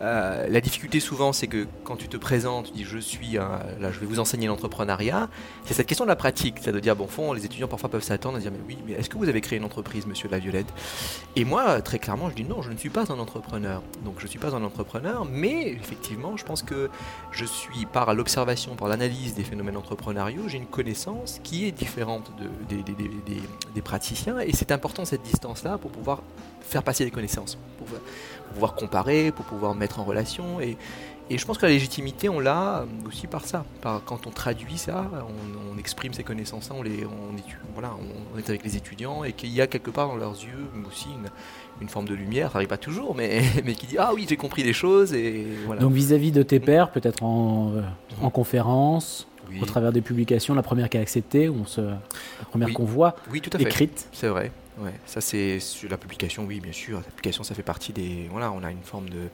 euh, 0.00 0.46
la 0.48 0.60
difficulté 0.60 1.00
souvent, 1.00 1.32
c'est 1.32 1.46
que 1.46 1.66
quand 1.84 1.96
tu 1.96 2.08
te 2.08 2.16
présentes, 2.16 2.66
tu 2.66 2.72
dis 2.72 2.84
je 2.84 2.98
suis, 2.98 3.32
là 3.32 3.92
je 3.92 3.98
vais 3.98 4.06
vous 4.06 4.20
enseigner 4.20 4.46
l'entrepreneuriat, 4.46 5.28
c'est 5.64 5.74
cette 5.74 5.86
question 5.86 6.04
de 6.04 6.08
la 6.08 6.16
pratique, 6.16 6.56
c'est 6.60 6.72
de 6.72 6.80
dire 6.80 6.96
bon 6.96 7.06
fond, 7.06 7.32
les 7.32 7.44
étudiants 7.44 7.68
parfois 7.68 7.88
peuvent 7.88 8.02
s'attendre 8.02 8.36
à 8.36 8.40
dire 8.40 8.52
mais 8.52 8.60
oui, 8.66 8.78
mais 8.86 8.92
est-ce 8.92 9.08
que 9.08 9.18
vous 9.18 9.28
avez 9.28 9.40
créé 9.40 9.58
une 9.58 9.64
entreprise, 9.64 10.06
monsieur 10.06 10.28
Laviolette 10.28 10.72
Et 11.36 11.44
moi, 11.44 11.80
très 11.82 11.98
clairement, 11.98 12.30
je 12.30 12.34
dis 12.34 12.44
non, 12.44 12.62
je 12.62 12.70
ne 12.70 12.76
suis 12.76 12.90
pas 12.90 13.12
un 13.12 13.18
entrepreneur. 13.18 13.82
Donc 14.04 14.14
je 14.18 14.24
ne 14.24 14.28
suis 14.28 14.38
pas 14.38 14.54
un 14.54 14.62
entrepreneur, 14.62 15.24
mais 15.24 15.68
effectivement, 15.72 16.36
je 16.36 16.44
pense 16.44 16.62
que 16.62 16.90
je 17.32 17.44
suis 17.44 17.86
par 17.86 18.14
l'observation, 18.14 18.74
par 18.74 18.88
l'analyse 18.88 19.34
des 19.34 19.44
phénomènes 19.44 19.76
entrepreneuriaux, 19.76 20.48
j'ai 20.48 20.58
une 20.58 20.66
connaissance 20.66 21.40
qui 21.42 21.66
est 21.66 21.72
différente 21.72 22.30
de, 22.38 22.76
des, 23.74 23.82
praticiens, 23.82 24.38
et 24.40 24.52
c'est 24.52 24.72
important 24.72 25.04
cette 25.04 25.22
distance-là 25.22 25.78
pour 25.78 25.90
pouvoir 25.90 26.22
faire 26.60 26.82
passer 26.82 27.04
des 27.04 27.10
connaissances, 27.10 27.56
pouvoir 28.52 28.74
comparer, 28.74 29.32
pour 29.32 29.44
pouvoir 29.44 29.74
mettre 29.74 30.00
en 30.00 30.04
relation. 30.04 30.60
Et, 30.60 30.76
et 31.30 31.36
je 31.36 31.44
pense 31.44 31.58
que 31.58 31.66
la 31.66 31.72
légitimité, 31.72 32.28
on 32.28 32.40
l'a 32.40 32.86
aussi 33.06 33.26
par 33.26 33.44
ça. 33.44 33.64
Par, 33.82 34.02
quand 34.04 34.26
on 34.26 34.30
traduit 34.30 34.78
ça, 34.78 35.10
on, 35.12 35.78
exprime 35.78 36.12
ces 36.12 36.24
connaissances, 36.24 36.70
on, 36.74 36.82
les, 36.82 37.04
on, 37.04 37.36
voilà, 37.72 37.92
on, 38.34 38.38
est 38.38 38.48
avec 38.48 38.64
les 38.64 38.76
étudiants 38.76 39.22
et 39.22 39.32
qu'il 39.32 39.50
y 39.50 39.60
a 39.60 39.68
quelque 39.68 39.90
part 39.90 40.08
dans 40.08 40.16
leurs 40.16 40.32
yeux 40.32 40.66
aussi 40.88 41.08
une, 41.08 41.30
une 41.80 41.88
forme 41.88 42.08
de 42.08 42.14
lumière, 42.14 42.48
ça 42.48 42.54
n'arrive 42.54 42.68
pas 42.68 42.78
toujours, 42.78 43.14
mais, 43.14 43.42
mais 43.64 43.74
qui 43.74 43.86
dit 43.86 43.96
Ah 43.96 44.10
oui, 44.12 44.26
j'ai 44.28 44.36
compris 44.36 44.64
les 44.64 44.72
choses. 44.72 45.14
Et 45.14 45.46
voilà. 45.66 45.80
Donc 45.80 45.92
vis-à-vis 45.92 46.32
de 46.32 46.42
tes 46.42 46.58
pairs, 46.58 46.90
peut-être 46.90 47.22
en, 47.22 47.72
euh, 47.74 47.82
en 48.20 48.30
conférence 48.30 49.28
au 49.62 49.66
travers 49.66 49.92
des 49.92 50.02
publications, 50.02 50.54
la 50.54 50.62
première 50.62 50.88
qui 50.88 50.98
a 50.98 51.00
accepté, 51.00 51.48
on 51.48 51.64
se, 51.64 51.80
la 51.80 51.98
première 52.50 52.72
qu'on 52.72 52.84
voit, 52.84 53.16
oui, 53.30 53.40
tout 53.40 53.56
à 53.56 53.60
écrite. 53.60 54.08
C'est 54.12 54.28
vrai. 54.28 54.50
Ouais, 54.80 54.94
ça 55.06 55.20
c'est 55.20 55.58
sur 55.60 55.90
la 55.90 55.98
publication, 55.98 56.44
oui, 56.46 56.60
bien 56.60 56.72
sûr. 56.72 56.98
La 56.98 57.04
publication, 57.04 57.42
ça 57.42 57.54
fait 57.54 57.62
partie 57.62 57.92
des. 57.92 58.28
Voilà, 58.30 58.52
on 58.52 58.62
a 58.62 58.70
une 58.70 58.82
forme 58.82 59.08
de. 59.08 59.28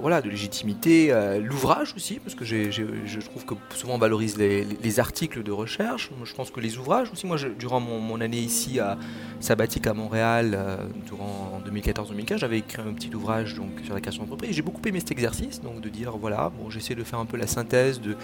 voilà, 0.00 0.22
de 0.22 0.30
légitimité. 0.30 1.12
L'ouvrage 1.42 1.92
aussi, 1.94 2.18
parce 2.18 2.34
que 2.34 2.44
je 2.44 3.20
trouve 3.20 3.44
que 3.44 3.54
souvent 3.74 3.94
on 3.96 3.98
valorise 3.98 4.38
les, 4.38 5.00
articles 5.00 5.42
de 5.42 5.52
recherche. 5.52 6.10
Je 6.24 6.34
pense 6.34 6.50
que 6.50 6.60
les 6.60 6.78
ouvrages 6.78 7.10
aussi. 7.12 7.26
Moi, 7.26 7.36
durant 7.58 7.80
mon, 7.80 8.20
année 8.20 8.38
ici 8.38 8.80
à 8.80 8.96
sabbatique 9.40 9.86
à 9.86 9.92
Montréal, 9.92 10.58
durant 11.04 11.52
en 11.54 11.70
2014-2015, 11.70 12.38
j'avais 12.38 12.58
écrit 12.58 12.80
un 12.80 12.94
petit 12.94 13.14
ouvrage 13.14 13.54
donc 13.56 13.80
sur 13.84 13.92
la 13.92 14.00
création 14.00 14.22
d'entreprise. 14.22 14.52
J'ai 14.56 14.62
beaucoup 14.62 14.80
aimé 14.86 15.00
cet 15.00 15.10
exercice, 15.10 15.60
donc 15.60 15.82
de 15.82 15.90
dire 15.90 16.16
voilà, 16.16 16.50
bon, 16.56 16.70
j'essaie 16.70 16.94
de 16.94 17.04
faire 17.04 17.18
un 17.18 17.26
peu 17.26 17.36
la 17.36 17.46
synthèse 17.46 18.00
de 18.00 18.16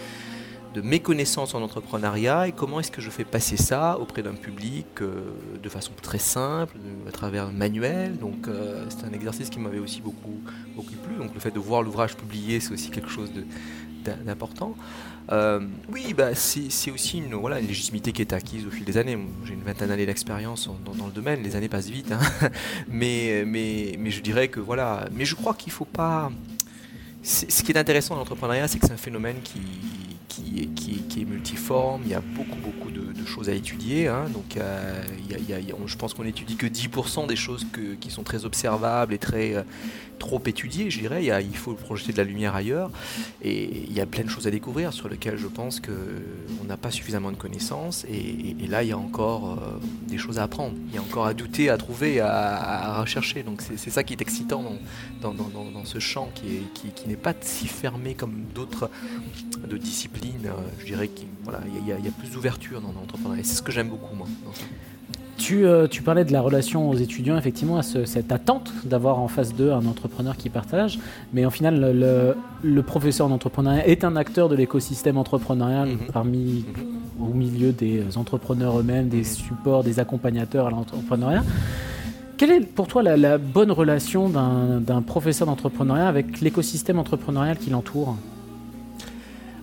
de 0.75 0.81
mes 0.81 1.01
connaissances 1.01 1.55
en 1.55 1.63
entrepreneuriat 1.63 2.49
et 2.49 2.53
comment 2.53 2.81
est-ce 2.81 2.91
que 2.91 3.01
je 3.01 3.11
fais 3.11 3.25
passer 3.25 3.57
ça 3.57 3.99
auprès 3.99 4.23
d'un 4.23 4.35
public 4.35 4.87
euh, 5.01 5.33
de 5.63 5.69
façon 5.69 5.93
très 6.01 6.19
simple, 6.19 6.77
à 7.07 7.13
travers 7.13 7.47
un 7.47 7.53
manuel. 7.53 8.17
Donc 8.19 8.49
euh, 8.49 8.85
c'est 8.89 9.05
un 9.05 9.13
exercice 9.13 9.51
qui 9.51 9.59
m'avait 9.59 9.79
aussi 9.79 10.01
beaucoup, 10.01 10.41
beaucoup 10.75 10.95
plu. 10.95 11.17
Donc 11.17 11.35
le 11.35 11.41
fait 11.41 11.51
de 11.51 11.59
voir 11.59 11.83
l'ouvrage 11.83 12.17
publié, 12.17 12.61
c'est 12.61 12.73
aussi 12.73 12.91
quelque 12.91 13.11
chose 13.11 13.31
d'important. 14.25 14.75
Euh, 15.31 15.61
oui, 15.91 16.15
bah, 16.15 16.35
c'est 16.35 16.91
aussi 16.91 17.19
une, 17.19 17.35
voilà, 17.35 17.61
une 17.61 17.69
légitimité 17.69 18.13
qui 18.13 18.23
est 18.23 18.33
acquise 18.33 18.67
au 18.67 18.71
fil 18.71 18.85
des 18.85 18.97
années. 18.97 19.17
J'ai 19.45 19.55
une 19.55 19.63
vingtaine 19.63 19.89
d'années 19.89 20.07
d'expérience 20.07 20.69
dans, 20.85 21.07
le 21.07 21.13
domaine, 21.13 21.43
les 21.43 21.55
années 21.55 21.69
passent 21.69 21.91
vite. 21.91 22.13
Hein. 22.13 22.49
mais, 22.89 23.45
je 23.45 24.21
dirais 24.21 24.49
que 24.49 24.61
voilà. 24.61 25.09
Mais 25.13 25.25
je 25.25 25.35
crois 25.35 25.55
qu'il 25.55 25.71
ne 25.71 25.77
faut 25.77 25.85
pas. 25.85 26.31
Ce 27.23 27.63
qui 27.63 27.71
est 27.71 27.79
intéressant 27.79 28.15
dans 28.15 28.21
l'entrepreneuriat, 28.21 28.67
c'est 28.67 28.81
que 28.81 28.87
c'est 28.87 28.93
un 28.93 28.97
phénomène 28.97 29.37
qui, 29.45 29.61
qui, 30.33 30.69
qui, 31.09 31.21
est 31.21 31.25
multiforme, 31.25 32.03
il 32.05 32.11
y 32.11 32.15
a 32.15 32.21
beaucoup 32.21 32.59
beaucoup 32.65 32.91
de, 32.91 33.02
choses 33.27 33.49
à 33.49 33.55
étudier. 33.55 34.09
Hein. 34.09 34.27
donc 34.33 34.57
euh, 34.57 35.03
je 35.87 35.97
pense 35.97 36.15
qu'on 36.15 36.25
étudie 36.25 36.57
que 36.57 36.67
10% 36.67 37.27
des 37.27 37.37
choses 37.37 37.67
qui 38.01 38.11
sont 38.11 38.23
très 38.23 38.45
observables 38.45 39.15
et 39.15 39.19
très 39.19 39.55
euh, 39.55 39.63
trop 40.19 40.41
étudiées, 40.47 40.91
je 40.91 41.01
dirais. 41.01 41.25
Il, 41.25 41.57
faut 41.57 41.75
projeter 41.75 42.13
de 42.13 42.19
la 42.19 42.25
lumière 42.25 42.55
ailleurs. 42.55 42.91
Et 43.43 43.85
il 43.89 43.93
y 43.93 44.01
a 44.01 44.07
plein 44.07 44.23
de 44.23 44.29
choses 44.29 44.47
à 44.47 44.51
découvrir 44.51 44.93
sur 44.93 45.09
lesquelles 45.09 45.37
je 45.37 45.49
pense 45.49 45.81
qu'on 45.81 46.65
n'a 46.65 46.77
pas 46.77 46.93
suffisamment 46.93 47.33
de 47.33 47.37
connaissances. 47.37 48.05
Et, 48.05 48.55
là, 48.69 48.85
il 48.85 48.91
y 48.91 48.93
a 48.93 48.99
encore 48.99 49.53
euh, 49.53 49.79
des 50.09 50.19
choses 50.19 50.39
à 50.39 50.45
apprendre. 50.45 50.77
Il 50.89 50.95
y 50.95 50.99
a 50.99 51.03
encore 51.03 51.27
à 51.27 51.35
douter, 51.35 51.71
à 51.71 51.77
trouver, 51.77 52.21
à, 52.21 53.01
rechercher. 53.01 53.43
Donc 53.43 53.63
c'est 53.63 53.91
ça 53.91 54.05
qui 54.05 54.13
est 54.15 54.23
excitant 54.23 54.63
dans, 55.21 55.85
ce 55.85 55.99
champ 55.99 56.31
qui, 56.35 57.09
n'est 57.09 57.17
pas 57.17 57.35
si 57.41 57.67
fermé 57.67 58.15
comme 58.15 58.45
d'autres 58.55 58.89
de 59.69 59.77
disciplines 59.77 60.23
je 60.79 60.85
dirais 60.85 61.09
qu'il 61.09 61.29
y, 61.87 61.93
a, 61.93 62.11
plus 62.13 62.31
d'ouverture 62.31 62.81
dans 62.81 63.12
l'entrepreneuriat. 63.13 63.45
C'est 63.45 63.57
ce 63.57 63.63
que 63.63 63.73
j'aime 63.73 63.89
beaucoup, 63.89 64.15
moi. 64.15 64.27
Tu, 65.39 65.67
euh, 65.67 65.89
tu, 65.89 66.03
parlais 66.03 66.25
de 66.25 66.33
la 66.33 66.41
relation 66.41 66.89
aux 66.89 66.95
étudiants, 66.95 67.37
effectivement, 67.37 67.77
à 67.77 67.83
cette 67.83 68.31
attente 68.31 68.73
d'avoir 68.85 69.19
en 69.19 69.27
face 69.27 69.55
d'eux 69.55 69.73
un 69.73 69.87
entrepreneur 69.87 70.37
qui 70.37 70.51
partage. 70.51 71.01
Mais 71.33 71.45
en 71.45 71.51
final, 71.51 72.35
le, 72.63 72.83
professeur 72.83 73.29
d'entrepreneuriat 73.29 73.87
est 73.89 74.05
un 74.05 74.15
acteur 74.15 74.49
de 74.49 74.55
l'écosystème 74.55 75.17
entrepreneurial 75.17 75.89
mhm. 75.89 75.99
parmi, 76.13 76.65
mhm. 77.19 77.27
au 77.29 77.35
milieu 77.35 77.73
des 77.73 78.17
entrepreneurs 78.17 78.79
eux-mêmes, 78.79 79.09
des 79.09 79.25
supports, 79.25 79.83
des 79.83 79.99
accompagnateurs 79.99 80.69
à 80.69 80.71
l'entrepreneuriat. 80.71 81.43
Quelle 82.37 82.53
est 82.53 82.61
pour 82.61 82.87
toi 82.87 83.03
la, 83.03 83.17
la 83.17 83.39
bonne 83.39 83.73
relation 83.73 84.29
d'un 84.29 85.03
professeur 85.03 85.47
d'entrepreneuriat 85.47 86.09
avec 86.09 86.41
l'écosystème 86.41 86.99
entrepreneurial 86.99 87.57
qui 87.57 87.71
l'entoure? 87.71 88.17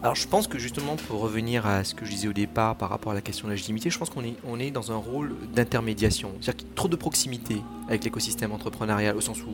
Alors 0.01 0.15
je 0.15 0.27
pense 0.27 0.48
que 0.48 0.58
justement 0.58 0.96
pour 0.96 1.20
revenir 1.20 1.65
à 1.65 1.84
ce 1.84 1.94
que 1.94 2.06
je 2.06 2.12
disais 2.12 2.27
au 2.29 2.34
départ 2.34 2.75
par 2.75 2.89
rapport 2.89 3.12
à 3.12 3.15
la 3.15 3.22
question 3.22 3.48
de 3.48 3.50
la 3.50 3.56
légitimité, 3.56 3.89
je 3.89 4.00
pense 4.00 4.10
qu'on 4.10 4.24
est, 4.24 4.36
on 4.46 4.60
est 4.60 4.72
dans 4.72 4.94
un 4.94 4.96
rôle 4.96 5.36
d'intermédiation. 5.53 6.32
C'est-à-dire 6.39 6.58
qu'il 6.58 6.68
y 6.68 6.72
a 6.72 6.75
trop 6.75 6.88
de 6.88 6.96
proximité 6.96 7.62
avec 7.88 8.06
l'écosystème 8.06 8.53
entrepreneurial 8.53 9.18
au 9.18 9.22
sens 9.22 9.41
où 9.44 9.51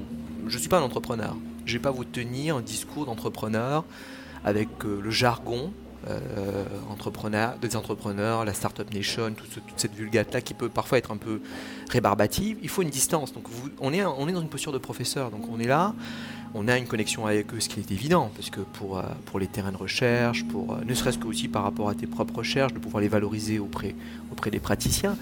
je 0.48 0.56
ne 0.56 0.60
suis 0.60 0.70
pas 0.70 0.78
un 0.78 0.84
entrepreneur. 0.84 1.36
Je 1.66 1.74
ne 1.74 1.80
vais 1.80 1.82
pas 1.82 1.92
vous 1.92 2.06
tenir 2.06 2.58
un 2.58 2.62
discours 2.62 3.08
d'entrepreneur 3.08 3.86
avec 4.44 4.70
euh, 4.86 5.02
le 5.02 5.10
jargon 5.10 5.74
euh, 6.08 6.64
entrepreneur, 6.92 7.58
des 7.58 7.75
entrepreneurs, 7.75 8.46
la 8.46 8.54
Startup 8.54 8.94
Nation, 8.94 9.34
toute 9.34 9.64
cette 9.75 9.96
vulgate-là 9.96 10.42
qui 10.42 10.54
peut 10.54 10.70
parfois 10.70 11.00
être 11.00 11.12
un 11.12 11.18
peu 11.18 11.42
rébarbative. 11.90 12.60
Il 12.62 12.70
faut 12.70 12.84
une 12.84 12.90
distance. 12.90 13.34
Donc 13.34 13.48
on, 13.80 13.92
est, 13.92 14.06
on 14.06 14.28
est 14.28 14.32
dans 14.32 14.42
une 14.42 14.50
posture 14.50 14.72
de 14.72 14.78
professeur. 14.78 15.32
Donc 15.32 15.50
on 15.52 15.60
est 15.60 15.66
là 15.66 15.96
on 16.58 16.70
a 16.70 16.78
une 16.78 16.88
connexion 16.88 17.26
avec 17.28 17.54
eux, 17.54 17.60
ce 17.60 17.68
qui 17.68 17.82
est 17.82 17.92
évident, 17.92 18.32
parce 18.34 18.50
que 18.50 18.62
pour, 18.62 18.98
euh, 18.98 19.04
pour 19.26 19.40
les 19.40 19.48
terrains 19.48 19.74
de 19.74 19.78
recherche, 19.78 20.46
pour, 20.46 20.74
euh, 20.74 20.78
ne 20.86 20.94
serait-ce 20.94 21.18
que 21.18 21.28
aussi 21.28 21.50
par 21.50 21.64
rapport 21.64 21.90
à 21.90 21.96
tes 21.96 22.08
propres 22.08 22.38
recherches, 22.38 22.74
de 22.74 22.80
pouvoir 22.80 23.02
les 23.02 23.10
valoriser 23.10 23.60
auprès, 23.60 23.94
auprès 24.32 24.52
des 24.52 24.60
praticiens. 24.60 25.18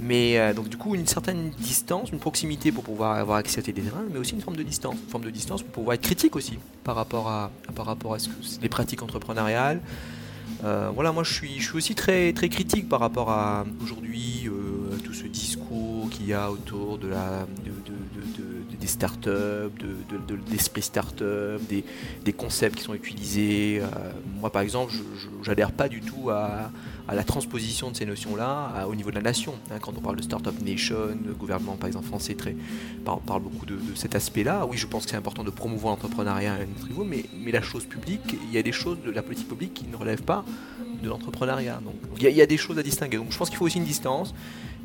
Mais 0.00 0.38
euh, 0.38 0.52
donc 0.52 0.68
du 0.68 0.76
coup, 0.76 0.96
une 0.96 1.06
certaine 1.06 1.50
distance, 1.50 2.10
une 2.10 2.18
proximité 2.18 2.72
pour 2.72 2.82
pouvoir 2.82 3.16
avoir 3.16 3.38
accès 3.38 3.60
à 3.60 3.62
tes 3.62 3.72
terrains, 3.72 4.04
mais 4.12 4.18
aussi 4.18 4.34
une 4.34 4.40
forme 4.40 4.56
de 4.56 4.64
distance, 4.64 4.94
une 4.94 5.08
forme 5.08 5.24
de 5.24 5.30
distance 5.30 5.62
pour 5.62 5.70
pouvoir 5.70 5.94
être 5.94 6.02
critique 6.02 6.34
aussi 6.34 6.58
par 6.82 6.96
rapport 6.96 7.28
à, 7.28 7.52
par 7.76 7.86
rapport 7.86 8.14
à 8.14 8.18
ce 8.18 8.28
que, 8.28 8.34
les 8.60 8.68
pratiques 8.68 9.02
entrepreneuriales. 9.02 9.80
voilà, 10.62 11.12
moi 11.12 11.22
je 11.22 11.32
suis, 11.32 11.60
je 11.60 11.68
suis 11.68 11.76
aussi 11.76 11.94
très, 11.94 12.32
très 12.32 12.48
critique 12.48 12.88
par 12.88 12.98
rapport 12.98 13.30
à 13.30 13.64
aujourd'hui 13.80 14.48
tout 15.04 15.14
ce 15.14 15.26
discours 15.26 16.10
qu'il 16.10 16.26
y 16.26 16.32
a 16.32 16.50
autour 16.50 16.98
de 16.98 17.08
la, 17.08 17.46
des 18.82 18.88
startups, 18.88 19.28
de, 19.78 19.94
de, 20.26 20.38
l'esprit 20.50 20.82
startup, 20.82 21.60
des, 21.68 22.32
concepts 22.32 22.76
qui 22.76 22.82
sont 22.82 22.94
utilisés. 22.94 23.80
Euh, 23.80 23.86
moi, 24.40 24.50
par 24.50 24.62
exemple, 24.62 24.92
je 25.40 25.48
n'adhère 25.48 25.70
pas 25.70 25.88
du 25.88 26.00
tout 26.00 26.30
à, 26.30 26.70
la 27.12 27.24
transposition 27.24 27.90
de 27.90 27.96
ces 27.96 28.06
notions-là 28.06 28.86
au 28.88 28.94
niveau 28.94 29.10
de 29.10 29.16
la 29.16 29.22
nation. 29.22 29.54
Hein. 29.70 29.78
quand 29.80 29.92
on 29.96 30.00
parle 30.00 30.16
de 30.16 30.22
Startup 30.22 30.54
Nation, 30.62 30.96
le 31.24 31.32
gouvernement, 31.34 31.76
par 31.76 31.86
exemple, 31.86 32.06
français 32.06 32.34
très, 32.34 32.56
parle, 33.04 33.42
beaucoup 33.42 33.66
de, 33.66 33.78
cet 33.94 34.16
aspect-là. 34.16 34.66
Oui, 34.66 34.76
je 34.76 34.86
pense 34.88 35.04
que 35.04 35.10
c'est 35.10 35.16
important 35.16 35.44
de 35.44 35.50
promouvoir 35.50 35.94
l'entrepreneuriat 35.94 36.54
à 36.54 36.58
notre 36.58 36.88
niveau, 36.88 37.04
mais, 37.04 37.24
la 37.52 37.62
chose 37.62 37.84
publique, 37.84 38.36
il 38.48 38.52
y 38.52 38.58
a 38.58 38.62
des 38.62 38.72
choses 38.72 38.98
de 39.04 39.10
la 39.12 39.22
politique 39.22 39.48
publique 39.48 39.74
qui 39.74 39.86
ne 39.86 39.94
relèvent 39.94 40.22
pas 40.22 40.44
de 41.02 41.08
l'entrepreneuriat. 41.08 41.80
Il 42.18 42.28
y, 42.28 42.32
y, 42.32 42.42
a 42.42 42.46
des 42.46 42.56
choses 42.56 42.78
à 42.78 42.82
distinguer. 42.82 43.18
Donc, 43.18 43.30
je 43.30 43.38
pense 43.38 43.48
qu'il 43.48 43.58
faut 43.58 43.66
aussi 43.66 43.78
une 43.78 43.84
distance. 43.84 44.34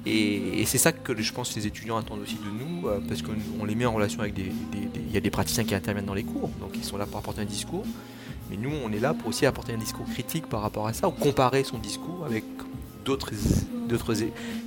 Et, 0.06 0.64
c'est 0.66 0.78
ça 0.78 0.92
que 0.92 1.20
je 1.22 1.34
pense 1.34 1.50
que 1.50 1.60
les 1.60 1.68
étudiants 1.68 1.98
attendent 1.98 2.22
aussi 2.22 2.36
de 2.36 2.50
nous, 2.50 2.88
euh, 2.88 3.00
parce 3.08 3.22
qu'on 3.22 3.66
les 3.66 3.76
met 3.76 3.86
en 3.86 3.94
relation 3.94 4.22
avec 4.22 4.34
des, 4.34 4.52
Il 4.96 5.14
y 5.14 5.18
a 5.18 5.20
des 5.20 5.30
praticiens 5.30 5.64
qui 5.64 5.76
interviennent 5.76 6.06
dans 6.06 6.14
les 6.14 6.24
cours, 6.24 6.50
donc 6.60 6.72
ils 6.76 6.84
sont 6.84 6.98
là 6.98 7.06
pour 7.06 7.20
apporter 7.20 7.42
un 7.42 7.46
discours. 7.46 7.86
Mais 8.50 8.58
nous, 8.58 8.72
on 8.86 8.92
est 8.92 9.00
là 9.00 9.14
pour 9.14 9.28
aussi 9.30 9.46
apporter 9.46 9.74
un 9.74 9.78
discours 9.78 10.06
critique 10.06 10.48
par 10.48 10.62
rapport 10.62 10.88
à 10.88 10.94
ça, 10.94 11.08
ou 11.08 11.12
comparer 11.12 11.64
son 11.64 11.78
discours 11.78 12.24
avec 12.26 12.46
d'autres 13.04 13.32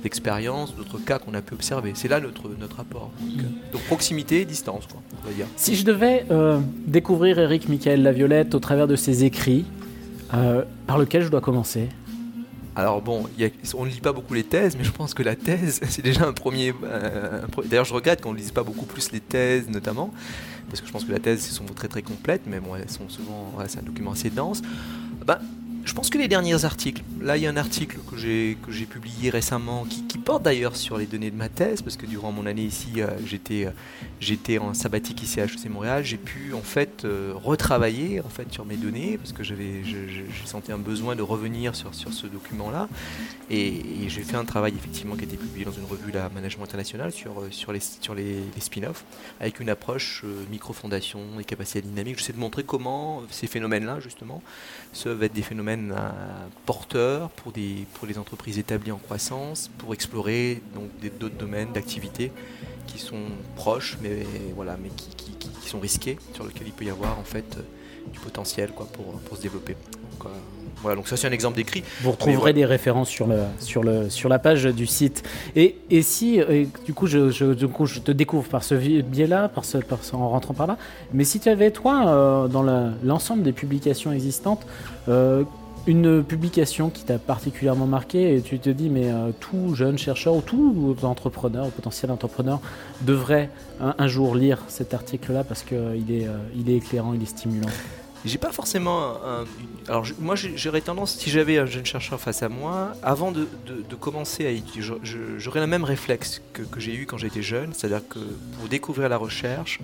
expériences, 0.03 0.75
d'autres 0.75 0.97
cas 0.97 1.19
qu'on 1.19 1.33
a 1.33 1.41
pu 1.41 1.53
observer. 1.53 1.91
C'est 1.95 2.07
là 2.07 2.19
notre, 2.19 2.49
notre 2.59 2.79
apport. 2.79 3.11
Donc, 3.71 3.81
proximité 3.83 4.41
et 4.41 4.45
distance, 4.45 4.87
quoi, 4.87 5.01
on 5.21 5.27
va 5.27 5.33
dire. 5.33 5.45
Si 5.55 5.75
je 5.75 5.85
devais 5.85 6.25
euh, 6.31 6.59
découvrir 6.87 7.39
Eric 7.39 7.69
Michael 7.69 8.01
Laviolette 8.01 8.55
au 8.55 8.59
travers 8.59 8.87
de 8.87 8.95
ses 8.95 9.23
écrits, 9.23 9.65
euh, 10.33 10.63
par 10.87 10.97
lequel 10.97 11.23
je 11.23 11.29
dois 11.29 11.41
commencer? 11.41 11.89
Alors 12.75 13.01
bon, 13.01 13.25
on 13.75 13.85
ne 13.85 13.89
lit 13.89 13.99
pas 13.99 14.13
beaucoup 14.13 14.33
les 14.33 14.43
thèses, 14.43 14.75
mais 14.77 14.83
je 14.83 14.91
pense 14.91 15.13
que 15.13 15.23
la 15.23 15.35
thèse, 15.35 15.81
c'est 15.89 16.01
déjà 16.01 16.25
un 16.25 16.33
premier... 16.33 16.73
Euh, 16.83 17.41
D'ailleurs, 17.65 17.85
je 17.85 17.93
regrette 17.93 18.21
qu'on 18.21 18.33
ne 18.33 18.37
lise 18.37 18.51
pas 18.51 18.63
beaucoup 18.63 18.85
plus 18.85 19.11
les 19.11 19.19
thèses, 19.19 19.69
notamment, 19.69 20.11
parce 20.69 20.81
que 20.81 20.87
je 20.87 20.91
pense 20.91 21.03
que 21.03 21.11
la 21.11 21.19
thèse, 21.19 21.45
elles 21.45 21.53
sont 21.53 21.65
très 21.65 21.87
très 21.87 22.01
complètes, 22.01 22.43
mais 22.47 22.59
bon, 22.59 22.75
elles 22.75 22.89
sont 22.89 23.09
souvent... 23.09 23.53
c'est 23.67 23.79
un 23.79 23.83
document 23.83 24.11
assez 24.11 24.29
dense. 24.29 24.61
Ben, 25.25 25.39
je 25.83 25.93
pense 25.93 26.09
que 26.09 26.17
les 26.17 26.27
derniers 26.27 26.65
articles, 26.65 27.01
là 27.19 27.37
il 27.37 27.43
y 27.43 27.47
a 27.47 27.49
un 27.49 27.57
article 27.57 27.97
que 28.09 28.17
j'ai 28.17 28.57
que 28.65 28.71
j'ai 28.71 28.85
publié 28.85 29.29
récemment 29.29 29.85
qui, 29.85 30.01
porte 30.21 30.43
d'ailleurs 30.43 30.75
sur 30.75 30.97
les 30.97 31.07
données 31.07 31.31
de 31.31 31.35
ma 31.35 31.49
thèse 31.49 31.81
parce 31.81 31.97
que 31.97 32.05
durant 32.05 32.31
mon 32.31 32.45
année 32.45 32.61
ici 32.61 33.01
euh, 33.01 33.07
j'étais 33.25 33.65
euh, 33.65 33.71
j'étais 34.19 34.59
en 34.59 34.75
sabbatique 34.75 35.23
ici 35.23 35.41
à 35.41 35.45
HEC 35.45 35.67
Montréal, 35.67 36.05
j'ai 36.05 36.17
pu 36.17 36.53
en 36.53 36.61
fait 36.61 37.05
euh, 37.05 37.33
retravailler 37.33 38.21
en 38.21 38.29
fait 38.29 38.53
sur 38.53 38.65
mes 38.65 38.77
données 38.77 39.17
parce 39.17 39.33
que 39.33 39.43
j'avais 39.43 39.83
j'ai 39.83 40.25
senti 40.45 40.71
un 40.71 40.77
besoin 40.77 41.15
de 41.15 41.23
revenir 41.23 41.75
sur, 41.75 41.95
sur 41.95 42.13
ce 42.13 42.27
document 42.27 42.69
là 42.69 42.87
et, 43.49 43.81
j'ai 44.07 44.21
fait 44.21 44.35
un 44.35 44.45
travail 44.45 44.73
effectivement 44.75 45.15
qui 45.15 45.21
a 45.21 45.23
été 45.23 45.37
publié 45.37 45.65
dans 45.65 45.71
une 45.71 45.85
revue 45.85 46.11
la 46.11 46.29
Management 46.29 46.65
International 46.65 47.11
sur 47.11 47.45
sur 47.49 47.71
les 47.71 47.79
sur 47.79 48.13
les, 48.13 48.43
spin-offs 48.59 49.05
avec 49.39 49.59
une 49.59 49.69
approche 49.69 50.23
micro-fondation 50.51 51.21
et 51.39 51.43
capacité 51.43 51.81
dynamique. 51.81 52.19
J'essaie 52.19 52.33
de 52.33 52.39
montrer 52.39 52.63
comment 52.63 53.23
ces 53.31 53.47
phénomènes 53.47 53.85
là 53.85 53.99
justement 53.99 54.43
peuvent 55.11 55.23
être 55.23 55.33
des 55.33 55.41
phénomènes 55.41 55.70
euh, 55.79 56.09
porteur 56.65 57.29
pour, 57.29 57.51
des, 57.51 57.85
pour 57.93 58.07
les 58.07 58.17
entreprises 58.17 58.59
établies 58.59 58.91
en 58.91 58.97
croissance, 58.97 59.69
pour 59.77 59.93
explorer 59.93 60.61
donc 60.75 60.89
d'autres 61.19 61.37
domaines 61.37 61.71
d'activité 61.71 62.31
qui 62.87 62.99
sont 62.99 63.23
proches, 63.55 63.97
mais 64.01 64.25
voilà, 64.55 64.77
mais 64.81 64.89
qui, 64.89 65.31
qui, 65.35 65.69
sont 65.69 65.79
risqués, 65.79 66.17
sur 66.33 66.45
lesquels 66.45 66.67
il 66.67 66.73
peut 66.73 66.83
y 66.83 66.89
avoir 66.89 67.17
en 67.17 67.23
fait 67.23 67.55
euh, 67.57 67.61
du 68.11 68.19
potentiel 68.19 68.71
quoi, 68.71 68.85
pour, 68.91 69.05
pour 69.21 69.37
se 69.37 69.41
développer. 69.41 69.73
Donc, 69.73 70.25
euh, 70.25 70.29
voilà, 70.81 70.97
donc 70.97 71.07
ça 71.07 71.15
c'est 71.15 71.27
un 71.27 71.31
exemple 71.31 71.55
d'écrit. 71.55 71.83
Vous 72.01 72.11
retrouverez 72.11 72.51
des 72.51 72.65
références 72.65 73.07
sur, 73.07 73.27
le, 73.27 73.43
sur, 73.59 73.83
le, 73.83 74.09
sur 74.09 74.27
la 74.27 74.39
page 74.39 74.65
du 74.65 74.87
site. 74.87 75.23
Et, 75.55 75.77
et 75.89 76.01
si, 76.01 76.41
du, 76.85 76.93
coup, 76.93 77.07
je, 77.07 77.29
je, 77.29 77.53
du 77.53 77.67
coup, 77.67 77.85
je 77.85 77.99
te 77.99 78.11
découvre 78.11 78.49
par 78.49 78.63
ce 78.63 78.73
biais-là, 78.73 79.47
par 79.47 79.63
ce, 79.63 79.77
par 79.77 79.99
en 80.13 80.29
rentrant 80.29 80.55
par 80.55 80.67
là, 80.67 80.77
mais 81.13 81.23
si 81.23 81.39
tu 81.39 81.49
avais, 81.49 81.71
toi, 81.71 82.47
dans 82.51 82.63
l'ensemble 83.03 83.43
des 83.43 83.51
publications 83.53 84.11
existantes, 84.11 84.65
une 85.87 86.23
publication 86.23 86.89
qui 86.89 87.03
t'a 87.03 87.17
particulièrement 87.17 87.87
marqué 87.87 88.35
et 88.35 88.41
tu 88.41 88.59
te 88.59 88.69
dis 88.69 88.89
mais 88.89 89.11
euh, 89.11 89.31
tout 89.39 89.73
jeune 89.75 89.97
chercheur 89.97 90.35
ou 90.35 90.41
tout 90.41 90.95
entrepreneur 91.03 91.67
ou 91.67 91.69
potentiel 91.69 92.11
entrepreneur 92.11 92.59
devrait 93.01 93.49
un, 93.79 94.07
jour 94.07 94.35
lire 94.35 94.59
cet 94.67 94.93
article-là 94.93 95.43
parce 95.43 95.63
qu'il 95.63 95.77
euh, 95.77 95.95
est, 95.95 96.27
euh, 96.27 96.67
est 96.67 96.75
éclairant, 96.75 97.13
il 97.13 97.23
est 97.23 97.27
stimulant. 97.27 97.69
J'ai 98.23 98.37
pas 98.37 98.51
forcément 98.51 99.15
alors 99.87 100.05
moi 100.19 100.35
j'aurais 100.35 100.81
tendance 100.81 101.15
si 101.15 101.31
j'avais 101.31 101.57
un 101.57 101.65
jeune 101.65 101.87
chercheur 101.87 102.19
face 102.21 102.43
à 102.43 102.49
moi 102.49 102.91
avant 103.01 103.31
de, 103.31 103.47
de, 103.65 103.95
commencer 103.95 104.45
à 104.45 104.51
étudier 104.51 104.83
j'aurais 105.39 105.59
le 105.59 105.65
même 105.65 105.83
réflexe 105.83 106.39
que, 106.53 106.61
que 106.61 106.79
j'ai 106.79 106.93
eu 106.93 107.07
quand 107.07 107.17
j'étais 107.17 107.41
jeune 107.41 107.73
c'est-à-dire 107.73 108.07
que 108.07 108.19
pour 108.19 108.69
découvrir 108.69 109.09
la 109.09 109.17
recherche 109.17 109.79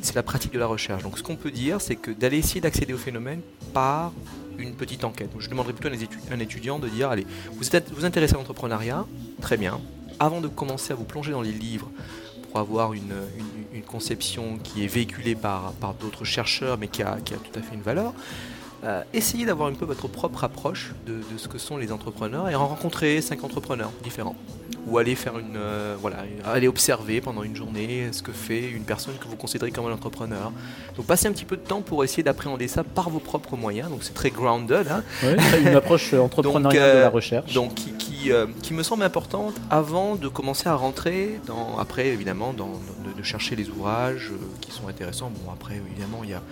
c'est 0.00 0.14
la 0.14 0.22
pratique 0.22 0.54
de 0.54 0.58
la 0.58 0.66
recherche 0.66 1.02
donc 1.02 1.18
ce 1.18 1.22
qu'on 1.22 1.36
peut 1.36 1.50
dire 1.50 1.82
c'est 1.82 1.96
que 1.96 2.10
d'aller 2.10 2.38
essayer 2.38 2.62
d'accéder 2.62 2.94
au 2.94 2.98
phénomène 2.98 3.42
par 3.74 4.12
une 4.58 4.74
petite 4.74 5.04
enquête. 5.04 5.30
Je 5.38 5.48
demanderais 5.48 5.72
plutôt 5.72 5.88
à 5.88 6.34
un 6.34 6.40
étudiant 6.40 6.78
de 6.78 6.88
dire, 6.88 7.10
allez, 7.10 7.26
vous 7.52 7.76
êtes, 7.76 7.92
vous 7.92 8.04
intéressez 8.04 8.34
à 8.34 8.38
l'entrepreneuriat, 8.38 9.04
très 9.40 9.56
bien. 9.56 9.80
Avant 10.18 10.40
de 10.40 10.48
commencer 10.48 10.92
à 10.92 10.96
vous 10.96 11.04
plonger 11.04 11.32
dans 11.32 11.42
les 11.42 11.52
livres 11.52 11.90
pour 12.50 12.60
avoir 12.60 12.92
une, 12.92 13.12
conception 13.86 14.58
qui 14.64 14.84
est 14.84 14.88
véhiculée 14.88 15.34
par, 15.34 15.72
d'autres 16.00 16.24
chercheurs, 16.24 16.76
mais 16.78 16.88
qui 16.88 17.02
a, 17.02 17.18
tout 17.24 17.58
à 17.58 17.62
fait 17.62 17.74
une 17.74 17.82
valeur, 17.82 18.12
euh, 18.84 19.02
essayez 19.12 19.46
d'avoir 19.46 19.68
un 19.68 19.74
peu 19.74 19.84
votre 19.84 20.08
propre 20.08 20.44
approche 20.44 20.92
de, 21.06 21.14
de, 21.14 21.38
ce 21.38 21.46
que 21.46 21.58
sont 21.58 21.76
les 21.76 21.92
entrepreneurs 21.92 22.48
et 22.48 22.54
rencontrer 22.54 23.20
cinq 23.20 23.44
entrepreneurs 23.44 23.92
différents 24.02 24.36
ou 24.86 24.98
aller 24.98 25.14
faire 25.14 25.38
une 25.38 25.56
euh, 25.56 25.96
voilà 26.00 26.18
aller 26.44 26.68
observer 26.68 27.20
pendant 27.20 27.42
une 27.42 27.56
journée 27.56 28.08
ce 28.12 28.22
que 28.22 28.32
fait 28.32 28.70
une 28.70 28.84
personne 28.84 29.14
que 29.20 29.26
vous 29.26 29.36
considérez 29.36 29.70
comme 29.70 29.86
un 29.86 29.92
entrepreneur 29.92 30.52
donc 30.96 31.06
passez 31.06 31.26
un 31.26 31.32
petit 31.32 31.44
peu 31.44 31.56
de 31.56 31.62
temps 31.62 31.82
pour 31.82 32.04
essayer 32.04 32.22
d'appréhender 32.22 32.68
ça 32.68 32.84
par 32.84 33.10
vos 33.10 33.18
propres 33.18 33.56
moyens 33.56 33.90
donc 33.90 34.00
c'est 34.02 34.14
très 34.14 34.30
grounded 34.30 34.86
hein. 34.88 35.02
une 35.60 35.68
approche 35.74 36.14
entrepreneuriale 36.14 36.72
de 36.72 37.00
la 37.00 37.06
euh, 37.06 37.10
recherche 37.10 37.52
donc 37.52 37.74
qui, 37.74 37.92
qui, 37.92 38.32
euh, 38.32 38.46
qui, 38.62 38.74
me 38.74 38.82
semble 38.82 39.02
importante 39.02 39.54
avant 39.70 40.14
de 40.14 40.28
commencer 40.28 40.68
à 40.68 40.74
rentrer 40.74 41.40
dans 41.46 41.78
après 41.78 42.08
évidemment 42.08 42.52
dans, 42.52 42.80
de, 43.04 43.16
de 43.16 43.22
chercher 43.22 43.56
les 43.56 43.68
ouvrages 43.68 44.30
qui 44.60 44.70
sont 44.70 44.88
intéressants 44.88 45.30
bon 45.44 45.50
après 45.52 45.76
évidemment 45.76 46.20
il 46.22 46.30
y 46.30 46.34
a 46.34 46.42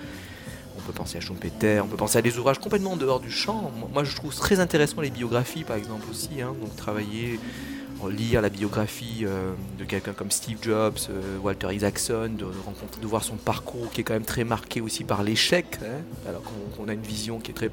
on 0.77 0.81
peut 0.81 0.93
penser 0.93 1.19
à 1.19 1.21
Schumpeter, 1.21 1.81
on 1.81 1.87
peut 1.87 1.97
penser 1.97 2.19
à 2.19 2.23
des 2.23 2.37
ouvrages 2.39 2.59
complètement 2.59 2.93
en 2.93 2.97
dehors 2.97 3.21
du 3.21 3.31
champ. 3.31 3.71
Moi, 3.93 4.05
je 4.05 4.15
trouve 4.15 4.35
très 4.35 4.61
intéressant 4.61 5.01
les 5.01 5.11
biographies, 5.11 5.65
par 5.65 5.77
exemple, 5.77 6.05
aussi. 6.11 6.41
Hein. 6.43 6.55
donc, 6.61 6.75
travailler 6.77 7.39
lire 8.09 8.43
la 8.43 8.49
biographie 8.49 9.23
euh, 9.23 9.53
de 9.79 9.85
quelqu'un 9.85 10.13
comme 10.13 10.31
Steve 10.31 10.59
Jobs, 10.61 10.99
euh, 11.11 11.39
Walter 11.43 11.75
Isaacson, 11.75 12.31
de, 12.37 13.07
voir 13.07 13.25
son 13.25 13.37
parcours 13.37 13.91
qui 13.91 14.01
est 14.01 14.05
quand 14.05 14.15
même 14.15 14.25
très 14.25 14.45
marqué 14.45 14.81
aussi 14.81 15.05
par 15.05 15.23
l'échec, 15.23 15.79
hein, 15.83 16.03
alors 16.29 16.43
qu'on 16.77 16.89
a 16.89 16.93
une 16.93 17.03
vision 17.03 17.39
qui 17.39 17.51
est 17.51 17.55
très 17.55 17.71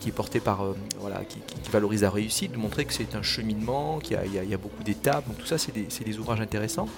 qui, 0.00 0.08
est 0.08 0.12
portée 0.12 0.40
par 0.40 0.64
euh, 0.64 0.76
voilà, 0.98 1.22
qui, 1.24 1.40
valorise 1.70 2.02
la 2.02 2.10
réussite, 2.10 2.52
de 2.52 2.56
montrer 2.56 2.84
que 2.84 2.92
c'est 2.92 3.14
un 3.14 3.22
cheminement, 3.22 3.98
qu'il 3.98 4.16
y, 4.32 4.54
a 4.54 4.58
beaucoup 4.58 4.82
d'étapes. 4.82 5.26
Donc 5.26 5.38
tout 5.38 5.46
ça, 5.46 5.58
c'est 5.58 5.72
des, 5.72 6.18
ouvrages 6.18 6.40
intéressants. 6.40 6.88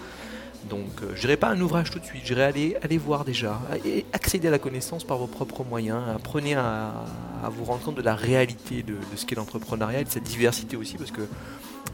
Donc 0.68 1.00
je 1.14 1.20
dirais 1.20 1.36
pas 1.36 1.48
un 1.48 1.60
ouvrage 1.60 1.90
tout 1.90 1.98
de 1.98 2.04
suite, 2.04 2.22
je 2.22 2.34
dirais 2.34 2.44
aller, 2.44 2.76
aller 2.82 2.98
voir 2.98 3.24
déjà, 3.24 3.60
et 3.84 4.04
accéder 4.12 4.48
à 4.48 4.50
la 4.50 4.58
connaissance 4.58 5.04
par 5.04 5.16
vos 5.16 5.28
propres 5.28 5.64
moyens, 5.64 6.02
apprenez 6.14 6.54
à, 6.54 7.04
vous 7.50 7.64
rendre 7.64 7.82
compte 7.82 7.96
de 7.96 8.02
la 8.02 8.16
réalité 8.16 8.82
de, 8.82 8.94
de 8.94 9.16
ce 9.16 9.26
qu'est 9.26 9.36
l'entrepreneuriat 9.36 10.00
et 10.00 10.04
de 10.04 10.10
cette 10.10 10.24
diversité 10.24 10.76
aussi, 10.76 10.96
parce 10.96 11.12
que 11.12 11.22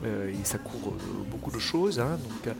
euh, 0.04 0.30
et 0.30 0.44
ça 0.44 0.58
couvre 0.58 0.88
euh, 0.88 1.22
beaucoup 1.30 1.50
de 1.50 1.58
choses. 1.58 2.00
Hein, 2.00 2.18
donc, 2.28 2.48
euh, 2.48 2.52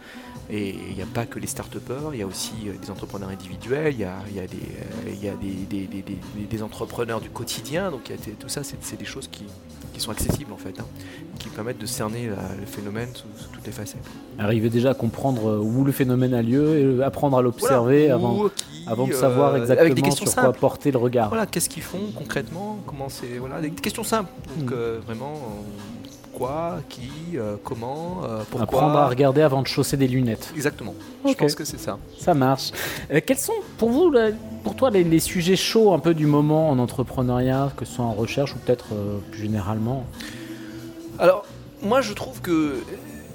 et 0.50 0.76
il 0.90 0.94
n'y 0.94 1.02
a 1.02 1.06
pas 1.06 1.26
que 1.26 1.38
les 1.38 1.46
start 1.46 1.76
il 2.12 2.18
y 2.18 2.22
a 2.22 2.26
aussi 2.26 2.52
des 2.80 2.90
entrepreneurs 2.90 3.30
individuels, 3.30 3.94
il 3.94 4.00
y 4.00 4.04
a, 4.04 4.18
y 4.34 4.38
a, 4.38 4.46
des, 4.46 5.16
y 5.24 5.28
a 5.28 5.34
des, 5.34 5.86
des, 5.86 6.46
des, 6.50 6.62
entrepreneurs 6.62 7.20
du 7.20 7.30
quotidien. 7.30 7.90
Donc 7.90 8.10
y 8.10 8.12
a 8.12 8.16
tout 8.38 8.48
ça, 8.48 8.62
c'est 8.62 8.96
des 8.98 9.04
choses 9.04 9.28
qui, 9.28 9.44
qui, 9.94 10.00
sont 10.00 10.10
accessibles 10.10 10.52
en 10.52 10.56
fait, 10.56 10.78
hein, 10.78 10.86
qui 11.38 11.48
permettent 11.48 11.78
de 11.78 11.86
cerner 11.86 12.26
le 12.26 12.66
phénomène 12.66 13.08
sous, 13.14 13.26
toutes 13.52 13.64
les 13.64 13.72
facettes. 13.72 14.04
Arriver 14.38 14.68
déjà 14.68 14.90
à 14.90 14.94
comprendre 14.94 15.60
où 15.62 15.84
le 15.84 15.92
phénomène 15.92 16.34
a 16.34 16.42
lieu 16.42 16.98
et 16.98 17.02
apprendre 17.02 17.38
à 17.38 17.42
l'observer 17.42 18.10
avant, 18.10 18.50
avant 18.86 19.06
de 19.06 19.14
savoir 19.14 19.56
exactement 19.56 20.10
sur 20.10 20.34
quoi 20.34 20.52
porter 20.52 20.90
le 20.90 20.98
regard. 20.98 21.28
Voilà, 21.28 21.46
qu'est-ce 21.46 21.68
qu'ils 21.68 21.84
font 21.84 22.10
concrètement, 22.14 22.78
comment 22.86 23.08
c'est, 23.08 23.38
voilà, 23.38 23.60
des 23.60 23.70
questions 23.70 24.04
simples. 24.04 24.30
Donc 24.58 24.70
hmm. 24.70 25.00
vraiment 25.06 25.40
quoi, 26.32 26.80
qui, 26.88 27.10
euh, 27.36 27.56
comment, 27.62 28.22
euh, 28.24 28.42
pourquoi. 28.50 28.62
Apprendre 28.62 28.98
à 28.98 29.08
regarder 29.08 29.42
avant 29.42 29.62
de 29.62 29.66
chausser 29.66 29.96
des 29.96 30.08
lunettes. 30.08 30.52
Exactement. 30.54 30.94
Je 31.26 31.34
pense 31.34 31.54
que 31.54 31.64
c'est 31.64 31.78
ça. 31.78 31.98
Ça 32.18 32.34
marche. 32.34 32.70
Euh, 33.12 33.20
quels 33.24 33.38
sont 33.38 33.52
pour 33.78 33.90
vous, 33.90 34.12
pour 34.64 34.74
toi, 34.74 34.90
les, 34.90 35.20
sujets 35.20 35.56
chauds 35.56 35.92
un 35.92 35.98
peu 35.98 36.14
du 36.14 36.26
moment 36.26 36.70
en 36.70 36.78
entrepreneuriat, 36.78 37.72
que 37.76 37.84
ce 37.84 37.94
soit 37.94 38.04
en 38.04 38.12
recherche 38.12 38.54
ou 38.54 38.58
peut-être 38.58 38.88
plus 39.30 39.42
généralement? 39.42 40.04
Alors, 41.18 41.44
moi, 41.82 42.00
je 42.00 42.12
trouve 42.12 42.40
que 42.40 42.82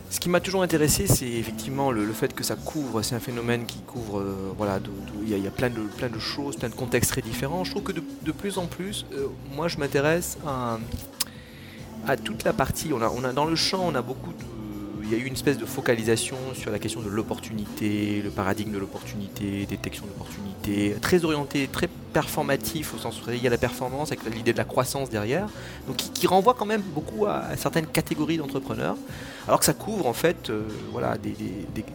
ce 0.09 0.19
qui 0.19 0.29
m'a 0.29 0.39
toujours 0.39 0.63
intéressé, 0.63 1.07
c'est 1.07 1.29
effectivement 1.29 1.91
le, 1.91 2.05
fait 2.13 2.33
que 2.33 2.43
ça 2.43 2.55
couvre, 2.55 3.01
c'est 3.01 3.15
un 3.15 3.19
phénomène 3.19 3.65
qui 3.65 3.79
couvre, 3.79 4.23
voilà, 4.57 4.79
il 5.23 5.37
y, 5.37 5.47
a 5.47 5.51
plein 5.51 5.69
de, 5.69 5.81
plein 5.97 6.09
de 6.09 6.19
choses, 6.19 6.55
plein 6.57 6.69
de 6.69 6.75
contextes 6.75 7.11
très 7.11 7.21
différents. 7.21 7.63
Je 7.63 7.71
trouve 7.71 7.83
que 7.83 7.91
de, 7.91 8.03
de 8.23 8.31
plus 8.31 8.57
en 8.57 8.65
plus, 8.65 9.05
moi 9.55 9.67
je 9.67 9.77
m'intéresse 9.77 10.37
à, 10.45 10.77
à 12.05 12.17
toute 12.17 12.43
la 12.43 12.53
partie. 12.53 12.91
On 12.93 13.01
a, 13.01 13.33
dans 13.33 13.45
le 13.45 13.55
champ, 13.55 13.83
on 13.85 13.95
a 13.95 14.01
beaucoup 14.01 14.33
il 15.09 15.17
y 15.17 15.21
a 15.21 15.23
eu 15.23 15.27
une 15.27 15.33
espèce 15.33 15.57
de 15.57 15.65
focalisation 15.65 16.35
sur 16.53 16.69
la 16.69 16.79
question 16.79 17.01
de 17.01 17.07
l'opportunité, 17.07 18.21
le 18.21 18.29
paradigme 18.29 18.73
de 18.73 18.77
l'opportunité, 18.77 19.65
détection 19.65 20.05
d'opportunité, 20.05 20.97
très 21.01 21.23
orienté, 21.23 21.69
très 21.71 21.87
performatif 22.13 22.93
au 22.93 22.97
sens 22.97 23.21
où 23.21 23.31
il 23.31 23.41
y 23.41 23.47
a 23.47 23.49
la 23.49 23.57
performance 23.57 24.11
avec 24.11 24.23
l'idée 24.33 24.53
de 24.53 24.57
la 24.57 24.63
croissance 24.63 25.09
derrière, 25.09 25.47
donc 25.87 25.97
qui, 25.97 26.27
renvoie 26.27 26.53
quand 26.53 26.65
même 26.65 26.81
beaucoup 26.81 27.25
à, 27.25 27.55
certaines 27.55 27.87
catégories 27.87 28.37
d'entrepreneurs, 28.37 28.97
alors 29.47 29.59
que 29.59 29.65
ça 29.65 29.73
couvre 29.73 30.07
en 30.07 30.13
fait, 30.13 30.49
euh, 30.49 30.63
voilà, 30.91 31.17
des, 31.17 31.35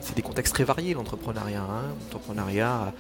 c'est 0.01 0.17
des 0.17 0.23
contextes 0.23 0.55
très 0.55 0.65
variés 0.65 0.95
l'entrepreneuriat. 0.95 1.61
Hein. 1.61 1.83
L'entrepreneuriat 2.05 2.93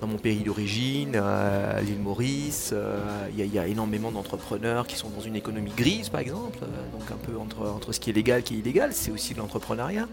dans 0.00 0.06
mon 0.06 0.18
pays 0.18 0.40
d'origine, 0.40 1.16
à 1.16 1.80
l'île 1.80 2.00
Maurice, 2.00 2.70
euh, 2.72 3.00
il 3.36 3.46
y, 3.46 3.58
a 3.58 3.66
énormément 3.66 4.10
d'entrepreneurs 4.10 4.86
qui 4.86 4.96
sont 4.96 5.08
dans 5.08 5.22
une 5.22 5.36
économie 5.36 5.72
grise 5.74 6.10
par 6.10 6.20
exemple, 6.20 6.58
euh, 6.62 6.98
donc 6.98 7.10
un 7.10 7.16
peu 7.16 7.38
entre, 7.38 7.66
entre 7.66 7.92
ce 7.92 8.00
qui 8.00 8.10
est 8.10 8.12
légal 8.12 8.40
et 8.40 8.42
qui 8.42 8.56
est 8.56 8.58
illégal, 8.58 8.90
c'est 8.92 9.10
aussi 9.10 9.32
de 9.32 9.38
l'entrepreneuriat 9.38 10.06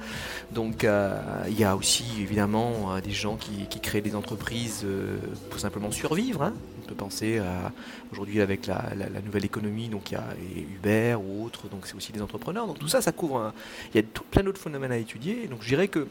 donc 0.51 0.83
euh, 0.83 1.19
il 1.47 1.59
y 1.59 1.63
a 1.63 1.75
aussi 1.75 2.05
évidemment 2.19 2.93
euh, 2.93 3.01
des 3.01 3.11
gens 3.11 3.37
qui, 3.37 3.67
créent 3.81 4.01
des 4.01 4.15
entreprises 4.15 4.83
euh, 4.85 5.17
pour 5.49 5.59
simplement 5.59 5.91
survivre. 5.91 6.40
Hein. 6.41 6.54
On 6.84 6.88
peut 6.88 6.95
penser 6.95 7.39
à 7.39 7.71
aujourd'hui 8.12 8.41
avec 8.41 8.67
la, 8.67 8.84
nouvelle 9.23 9.45
économie, 9.45 9.89
donc 9.89 10.12
il 10.12 10.15
y 10.15 10.17
a 10.17 10.25
Uber 10.58 11.15
ou 11.15 11.45
autres, 11.45 11.67
donc 11.69 11.86
c'est 11.86 11.95
aussi 11.95 12.12
des 12.12 12.21
entrepreneurs. 12.21 12.67
Donc 12.67 12.80
tout 12.80 12.88
ça, 12.88 13.01
ça 13.01 13.12
couvre. 13.12 13.54
Il 13.93 14.01
y 14.01 14.04
a 14.04 14.08
plein 14.32 14.43
d'autres 14.43 14.62
phénomènes 14.62 14.91
à 14.91 14.97
étudier. 14.97 15.47
Donc 15.47 15.62
je 15.62 15.67
dirais 15.67 15.88
que 15.88 16.08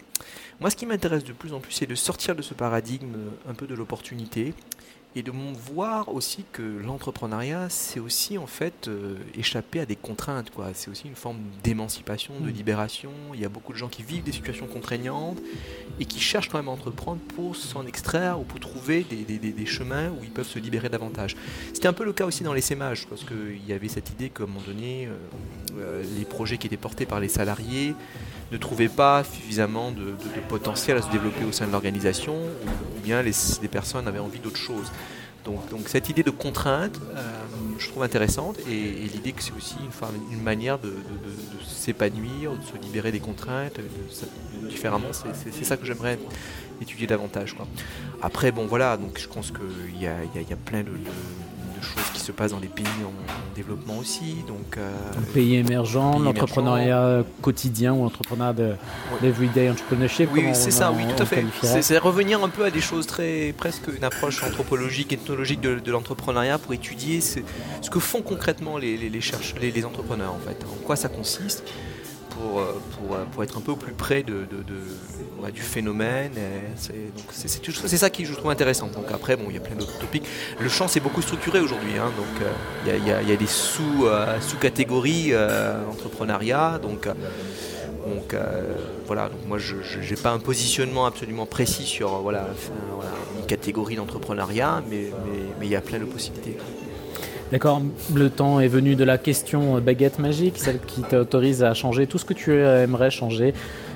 moi, 0.60 0.70
ce 0.70 0.76
qui 0.76 0.86
m'intéresse 0.86 1.24
de 1.24 1.32
plus 1.32 1.52
en 1.52 1.60
plus, 1.60 1.72
c'est 1.72 1.86
de 1.86 1.94
sortir 1.94 2.34
de 2.34 2.42
ce 2.42 2.54
paradigme 2.54 3.14
un 3.48 3.54
peu 3.54 3.66
de 3.66 3.74
l'opportunité 3.74 4.54
et 5.16 5.22
de 5.22 5.32
voir 5.32 6.14
aussi 6.14 6.44
que 6.52 6.62
l'entrepreneuriat, 6.62 7.68
c'est 7.68 7.98
aussi 7.98 8.38
en 8.38 8.46
fait 8.46 8.86
euh, 8.86 9.16
échapper 9.36 9.80
à 9.80 9.86
des 9.86 9.96
contraintes. 9.96 10.50
Quoi. 10.50 10.68
C'est 10.74 10.90
aussi 10.90 11.08
une 11.08 11.16
forme 11.16 11.38
d'émancipation, 11.64 12.34
de 12.38 12.50
mm. 12.50 12.54
libération. 12.54 13.10
Il 13.34 13.40
y 13.40 13.44
a 13.44 13.48
beaucoup 13.48 13.72
de 13.72 13.78
gens 13.78 13.88
qui 13.88 14.04
vivent 14.04 14.22
des 14.22 14.32
situations 14.32 14.66
contraignantes 14.66 15.38
et 15.98 16.04
qui 16.04 16.20
cherchent 16.20 16.48
quand 16.48 16.58
même 16.58 16.68
à 16.68 16.72
entreprendre 16.72 17.20
pour 17.34 17.56
s'en 17.56 17.86
extraire 17.86 18.38
ou 18.40 18.44
pour 18.44 18.60
trouver 18.60 19.02
des, 19.02 19.24
des, 19.24 19.38
des, 19.38 19.66
chemins 19.66 20.10
où 20.10 20.22
ils 20.22 20.30
peuvent 20.30 20.46
se 20.46 20.60
libérer 20.60 20.88
davantage. 20.88 21.36
C'était 21.72 21.88
un 21.88 21.92
peu 21.92 22.04
le 22.04 22.12
cas 22.12 22.24
aussi 22.24 22.44
dans 22.44 22.54
les 22.54 22.60
SEMAGES, 22.60 23.06
parce 23.08 23.24
qu'il 23.24 23.66
y 23.66 23.72
avait 23.72 23.88
cette 23.88 24.10
idée 24.10 24.30
qu'à 24.30 24.44
un 24.44 24.46
moment 24.46 24.60
donné, 24.66 25.06
euh, 25.06 25.16
euh, 25.78 26.04
les 26.18 26.24
projets 26.24 26.56
qui 26.56 26.68
étaient 26.68 26.76
portés 26.76 27.06
par 27.06 27.20
les 27.20 27.28
salariés 27.28 27.94
ne 28.50 28.56
trouvaient 28.56 28.88
pas 28.88 29.24
suffisamment 29.24 29.92
de, 29.92 30.14
potentiel 30.48 30.96
à 30.96 31.02
se 31.02 31.10
développer 31.10 31.44
au 31.44 31.52
sein 31.52 31.66
de 31.66 31.72
l'organisation, 31.72 32.34
ou 32.34 33.00
bien 33.02 33.22
les, 33.22 33.32
personnes 33.68 34.08
avaient 34.08 34.18
envie 34.18 34.40
d'autre 34.40 34.56
chose. 34.56 34.90
Donc, 35.44 35.88
cette 35.88 36.08
idée 36.08 36.22
de 36.22 36.30
contrainte, 36.30 37.00
euh, 37.14 37.22
je 37.78 37.88
trouve 37.88 38.02
intéressante, 38.02 38.58
et, 38.68 39.08
l'idée 39.12 39.32
que 39.32 39.42
c'est 39.42 39.54
aussi 39.56 39.76
une, 39.80 40.36
une 40.36 40.42
manière 40.42 40.78
de, 40.78 40.92
s'épanouir, 41.66 42.52
de 42.52 42.62
se 42.62 42.82
libérer 42.82 43.10
des 43.10 43.20
contraintes, 43.20 43.80
différemment, 44.68 45.08
c'est 45.12 45.64
ça 45.64 45.76
que 45.76 45.86
j'aimerais 45.86 46.18
étudier 46.82 47.06
davantage. 47.06 47.56
Après, 48.22 48.52
bon 48.52 48.66
voilà, 48.66 48.96
donc 48.96 49.18
je 49.18 49.28
pense 49.28 49.50
qu'il 49.50 49.96
y 49.96 50.04
y 50.04 50.06
a 50.06 50.56
plein 50.64 50.82
de 50.82 50.92
choses 51.82 52.10
qui 52.12 52.20
se 52.20 52.32
passent 52.32 52.52
dans 52.52 52.60
les 52.60 52.68
pays 52.68 52.86
en, 53.04 53.10
développement 53.54 53.98
aussi. 53.98 54.36
Donc, 54.46 54.76
euh, 54.78 54.90
pays 55.34 55.56
émergents, 55.56 56.18
l'entrepreneuriat 56.18 57.24
quotidien 57.42 57.92
ou 57.92 58.04
l'entrepreneuriat 58.04 58.52
de 58.52 58.74
l'everyday 59.22 59.70
entrepreneurship. 59.70 60.30
Oui, 60.32 60.44
c'est 60.52 60.70
ça, 60.70 60.92
oui, 60.92 61.02
tout 61.14 61.22
à 61.22 61.26
fait. 61.26 61.44
C'est 61.82 61.98
revenir 61.98 62.42
un 62.42 62.48
peu 62.48 62.64
à 62.64 62.70
des 62.70 62.80
choses 62.80 63.06
très, 63.06 63.54
presque 63.56 63.88
une 63.94 64.04
approche 64.04 64.42
anthropologique, 64.42 65.12
ethnologique 65.12 65.60
de, 65.60 65.90
l'entrepreneuriat 65.90 66.58
pour 66.58 66.72
étudier 66.72 67.20
ce, 67.20 67.40
que 67.90 67.98
font 67.98 68.22
concrètement 68.22 68.78
les, 68.78 68.96
les, 68.96 69.10
les, 69.10 69.70
les, 69.70 69.84
entrepreneurs 69.84 70.32
en 70.32 70.38
fait, 70.38 70.64
en 70.64 70.84
quoi 70.84 70.96
ça 70.96 71.08
consiste 71.08 71.64
pour, 72.30 72.62
pour, 72.62 73.16
pour, 73.32 73.44
être 73.44 73.58
un 73.58 73.60
peu 73.60 73.72
au 73.72 73.76
plus 73.76 73.92
près 73.92 74.22
de, 74.22 74.46
de, 74.50 75.50
du 75.50 75.62
phénomène. 75.62 76.32
C'est 76.76 77.96
ça 77.96 78.10
qui 78.10 78.24
je 78.24 78.34
trouve 78.34 78.50
intéressant. 78.50 78.88
Donc 78.88 79.10
après, 79.12 79.36
bon, 79.36 79.44
il 79.48 79.54
y 79.54 79.58
a 79.58 79.60
plein 79.60 79.76
d'autres 79.76 79.98
topics. 79.98 80.24
Le 80.58 80.68
champ, 80.68 80.88
c'est 80.88 81.00
beaucoup 81.00 81.22
structuré 81.22 81.60
aujourd'hui. 81.60 81.98
Hein, 81.98 82.10
donc 82.16 82.48
il 82.84 83.06
y, 83.06 83.12
a, 83.12 83.22
y, 83.22 83.32
a, 83.32 83.36
des 83.36 83.46
sous, 83.46 84.06
sous 84.40 84.56
catégories 84.56 85.32
entrepreneuriat. 85.90 86.78
Donc 86.82 87.08
donc 88.06 88.34
voilà, 89.06 89.28
donc 89.28 89.46
moi 89.46 89.58
je 89.58 89.76
n'ai 89.76 90.20
pas 90.20 90.30
un 90.30 90.38
positionnement 90.38 91.06
absolument 91.06 91.46
précis 91.46 91.84
sur 91.84 92.20
voilà, 92.20 92.48
une 93.38 93.46
catégorie 93.46 93.96
d'entrepreneuriat, 93.96 94.82
mais 94.88 95.10
il 95.62 95.68
y 95.68 95.76
a 95.76 95.80
plein 95.80 95.98
de 95.98 96.04
possibilités. 96.04 96.56
D'accord, 97.52 97.82
le 98.14 98.30
temps 98.30 98.60
est 98.60 98.68
venu 98.68 98.94
de 98.94 99.02
la 99.02 99.18
question 99.18 99.80
baguette 99.80 100.20
magique, 100.20 100.56
celle 100.56 100.78
qui 100.78 101.02
t'autorise 101.02 101.64
à 101.64 101.74
changer 101.74 102.06
tout 102.06 102.16
ce 102.16 102.24
que 102.24 102.32
tu 102.32 102.54
aimerais 102.54 103.10
changer, 103.10 103.54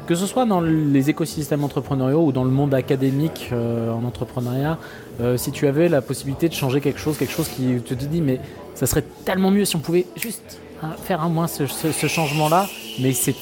que 0.08 0.16
ce 0.16 0.26
soit 0.26 0.44
dans 0.44 0.60
les 0.60 1.08
écosystèmes 1.08 1.62
entrepreneuriaux 1.62 2.24
ou 2.24 2.32
dans 2.32 2.42
le 2.42 2.50
monde 2.50 2.74
académique 2.74 3.50
euh, 3.52 3.92
en 3.92 4.02
entrepreneuriat. 4.04 4.76
Euh, 5.20 5.36
si 5.36 5.52
tu 5.52 5.68
avais 5.68 5.88
la 5.88 6.02
possibilité 6.02 6.48
de 6.48 6.54
changer 6.54 6.80
quelque 6.80 6.98
chose, 6.98 7.16
quelque 7.16 7.32
chose 7.32 7.48
qui 7.48 7.80
te 7.80 7.94
dit 7.94 8.20
mais 8.20 8.40
ça 8.74 8.86
serait 8.86 9.04
tellement 9.24 9.52
mieux 9.52 9.64
si 9.64 9.76
on 9.76 9.80
pouvait 9.80 10.06
juste 10.16 10.58
hein, 10.82 10.90
faire 11.04 11.22
un 11.22 11.28
moins 11.28 11.46
ce, 11.46 11.64
changement-là, 12.08 12.66
mais 13.00 13.12
c'est 13.12 13.36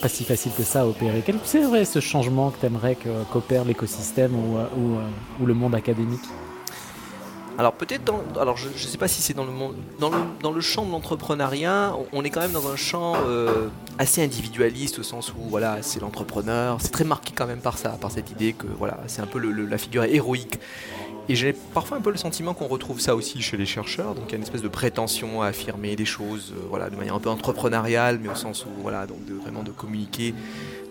pas 0.00 0.08
si 0.08 0.24
facile 0.24 0.50
que 0.58 0.64
ça 0.64 0.80
à 0.80 0.86
opérer. 0.86 1.22
Quel 1.24 1.36
serait 1.44 1.84
ce 1.84 2.00
changement 2.00 2.50
que 2.50 2.58
tu 2.58 2.66
aimerais 2.66 2.96
qu'opère 3.32 3.64
l'écosystème 3.64 4.32
ou 4.34 5.46
le 5.46 5.54
monde 5.54 5.76
académique? 5.76 6.24
Alors 7.58 7.74
peut-être 7.74 8.04
dans, 8.04 8.22
alors 8.40 8.56
je 8.56 8.68
ne 8.68 8.72
sais 8.74 8.98
pas 8.98 9.08
si 9.08 9.22
c'est 9.22 9.34
dans 9.34 9.44
le 9.44 9.52
monde, 9.52 9.74
dans 9.98 10.10
le, 10.10 10.18
dans 10.42 10.52
le 10.52 10.60
champ 10.60 10.84
de 10.84 10.90
l'entrepreneuriat, 10.90 11.94
on 12.12 12.24
est 12.24 12.30
quand 12.30 12.40
même 12.40 12.52
dans 12.52 12.68
un 12.68 12.76
champ 12.76 13.14
euh, 13.26 13.68
assez 13.98 14.22
individualiste 14.22 14.98
au 14.98 15.02
sens 15.02 15.32
où 15.32 15.48
voilà 15.48 15.82
c'est 15.82 16.00
l'entrepreneur, 16.00 16.78
c'est 16.80 16.92
très 16.92 17.04
marqué 17.04 17.32
quand 17.34 17.46
même 17.46 17.60
par 17.60 17.78
ça, 17.78 17.90
par 17.90 18.10
cette 18.10 18.30
idée 18.30 18.52
que 18.54 18.66
voilà 18.66 18.98
c'est 19.06 19.22
un 19.22 19.26
peu 19.26 19.38
la 19.38 19.78
figure 19.78 20.04
héroïque. 20.04 20.58
Et 21.28 21.36
j'ai 21.36 21.52
parfois 21.52 21.98
un 21.98 22.00
peu 22.00 22.10
le 22.10 22.16
sentiment 22.16 22.52
qu'on 22.52 22.66
retrouve 22.66 22.98
ça 22.98 23.14
aussi 23.14 23.40
chez 23.42 23.56
les 23.56 23.66
chercheurs, 23.66 24.16
donc 24.16 24.24
il 24.28 24.32
y 24.32 24.34
a 24.34 24.36
une 24.38 24.42
espèce 24.42 24.62
de 24.62 24.68
prétention 24.68 25.40
à 25.40 25.46
affirmer 25.46 25.94
des 25.94 26.04
choses, 26.04 26.52
euh, 26.56 26.66
voilà 26.68 26.90
de 26.90 26.96
manière 26.96 27.14
un 27.14 27.20
peu 27.20 27.30
entrepreneuriale, 27.30 28.18
mais 28.20 28.28
au 28.28 28.34
sens 28.34 28.66
où 28.66 28.82
voilà 28.82 29.06
donc 29.06 29.24
de, 29.26 29.34
vraiment 29.34 29.62
de 29.62 29.70
communiquer 29.70 30.34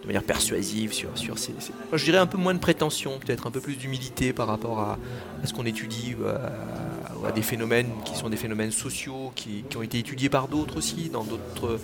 de 0.02 0.08
manière 0.08 0.24
persuasive 0.24 0.94
sur, 0.94 1.10
sur 1.16 1.38
ces, 1.38 1.54
je 1.94 2.04
dirais 2.04 2.18
un 2.18 2.26
peu 2.26 2.38
moins 2.38 2.54
de 2.54 2.60
prétention, 2.60 3.20
peut-être 3.20 3.48
un 3.48 3.52
peu 3.52 3.60
plus 3.60 3.76
d'humilité 3.76 4.34
par 4.34 4.48
rapport 4.48 4.80
à, 4.80 4.98
ce 5.44 5.54
qu'on 5.54 5.66
étudie, 5.66 6.16
à, 6.26 7.28
à, 7.28 7.32
des 7.32 7.44
phénomènes 7.44 7.92
qui 8.06 8.16
sont 8.16 8.30
des 8.30 8.38
phénomènes 8.38 8.72
sociaux, 8.72 9.32
qui, 9.36 9.64
qui 9.70 9.78
ont 9.78 9.84
été 9.84 10.00
étudiés 10.00 10.30
par 10.30 10.48
d'autres 10.48 10.78
aussi, 10.78 11.10
dans 11.10 11.24
d'autres 11.24 11.80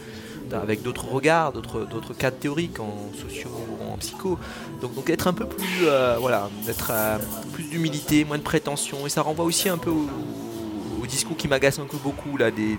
avec 0.53 0.81
d'autres 0.81 1.07
regards, 1.07 1.51
d'autres, 1.51 2.13
cadres 2.17 2.37
théoriques 2.37 2.79
en 2.79 3.11
sociaux 3.13 3.49
ou 3.49 3.91
en 3.91 3.97
psycho. 3.97 4.37
Donc, 4.81 4.95
donc 4.95 5.09
être 5.09 5.27
un 5.27 5.33
peu 5.33 5.45
plus, 5.45 5.85
euh, 5.85 6.17
voilà, 6.19 6.49
d'être 6.65 6.91
euh, 6.91 7.17
plus 7.53 7.63
d'humilité, 7.65 8.23
moins 8.25 8.37
de 8.37 8.43
prétention, 8.43 9.05
et 9.05 9.09
ça 9.09 9.21
renvoie 9.21 9.45
aussi 9.45 9.69
un 9.69 9.77
peu 9.77 9.89
au, 9.89 10.07
discours 11.07 11.37
qui 11.37 11.47
m'agace 11.47 11.79
un 11.79 11.85
peu 11.85 11.97
beaucoup 11.97 12.37
là, 12.37 12.51
des, 12.51 12.77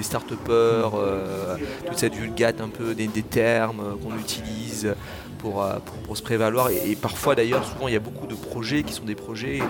start-upers, 0.00 0.92
euh, 0.94 1.56
toute 1.86 1.98
cette 1.98 2.14
vulgate 2.14 2.60
un 2.60 2.68
peu 2.68 2.94
des, 2.94 3.08
termes 3.22 3.98
qu'on 4.02 4.16
utilise 4.18 4.94
pour, 5.38 5.66
pour, 6.06 6.16
se 6.16 6.22
prévaloir. 6.22 6.70
Et, 6.70 6.96
parfois 6.96 7.34
d'ailleurs, 7.34 7.64
souvent 7.64 7.88
il 7.88 7.94
y 7.94 7.96
a 7.96 8.00
beaucoup 8.00 8.26
de 8.26 8.34
projets 8.34 8.82
qui 8.82 8.92
sont 8.92 9.04
des 9.04 9.14
projets 9.14 9.60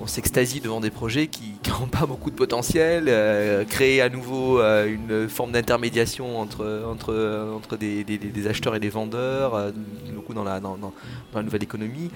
on 0.00 0.06
s'extasie 0.06 0.60
devant 0.60 0.80
des 0.80 0.90
projets 0.90 1.26
qui 1.26 1.54
n'ont 1.68 1.86
pas 1.86 2.06
beaucoup 2.06 2.30
de 2.30 2.36
potentiel, 2.36 3.04
euh, 3.08 3.64
créer 3.64 4.00
à 4.00 4.08
nouveau 4.08 4.60
euh, 4.60 4.86
une 4.86 5.28
forme 5.28 5.52
d'intermédiation 5.52 6.38
entre, 6.38 7.76
des, 7.78 8.46
acheteurs 8.46 8.74
et 8.74 8.80
des 8.80 8.88
vendeurs, 8.88 9.54
euh, 9.54 9.70
beaucoup 10.14 10.34
dans 10.34 10.44
la, 10.44 10.60
nouvelle 10.60 11.62
économie, 11.62 12.10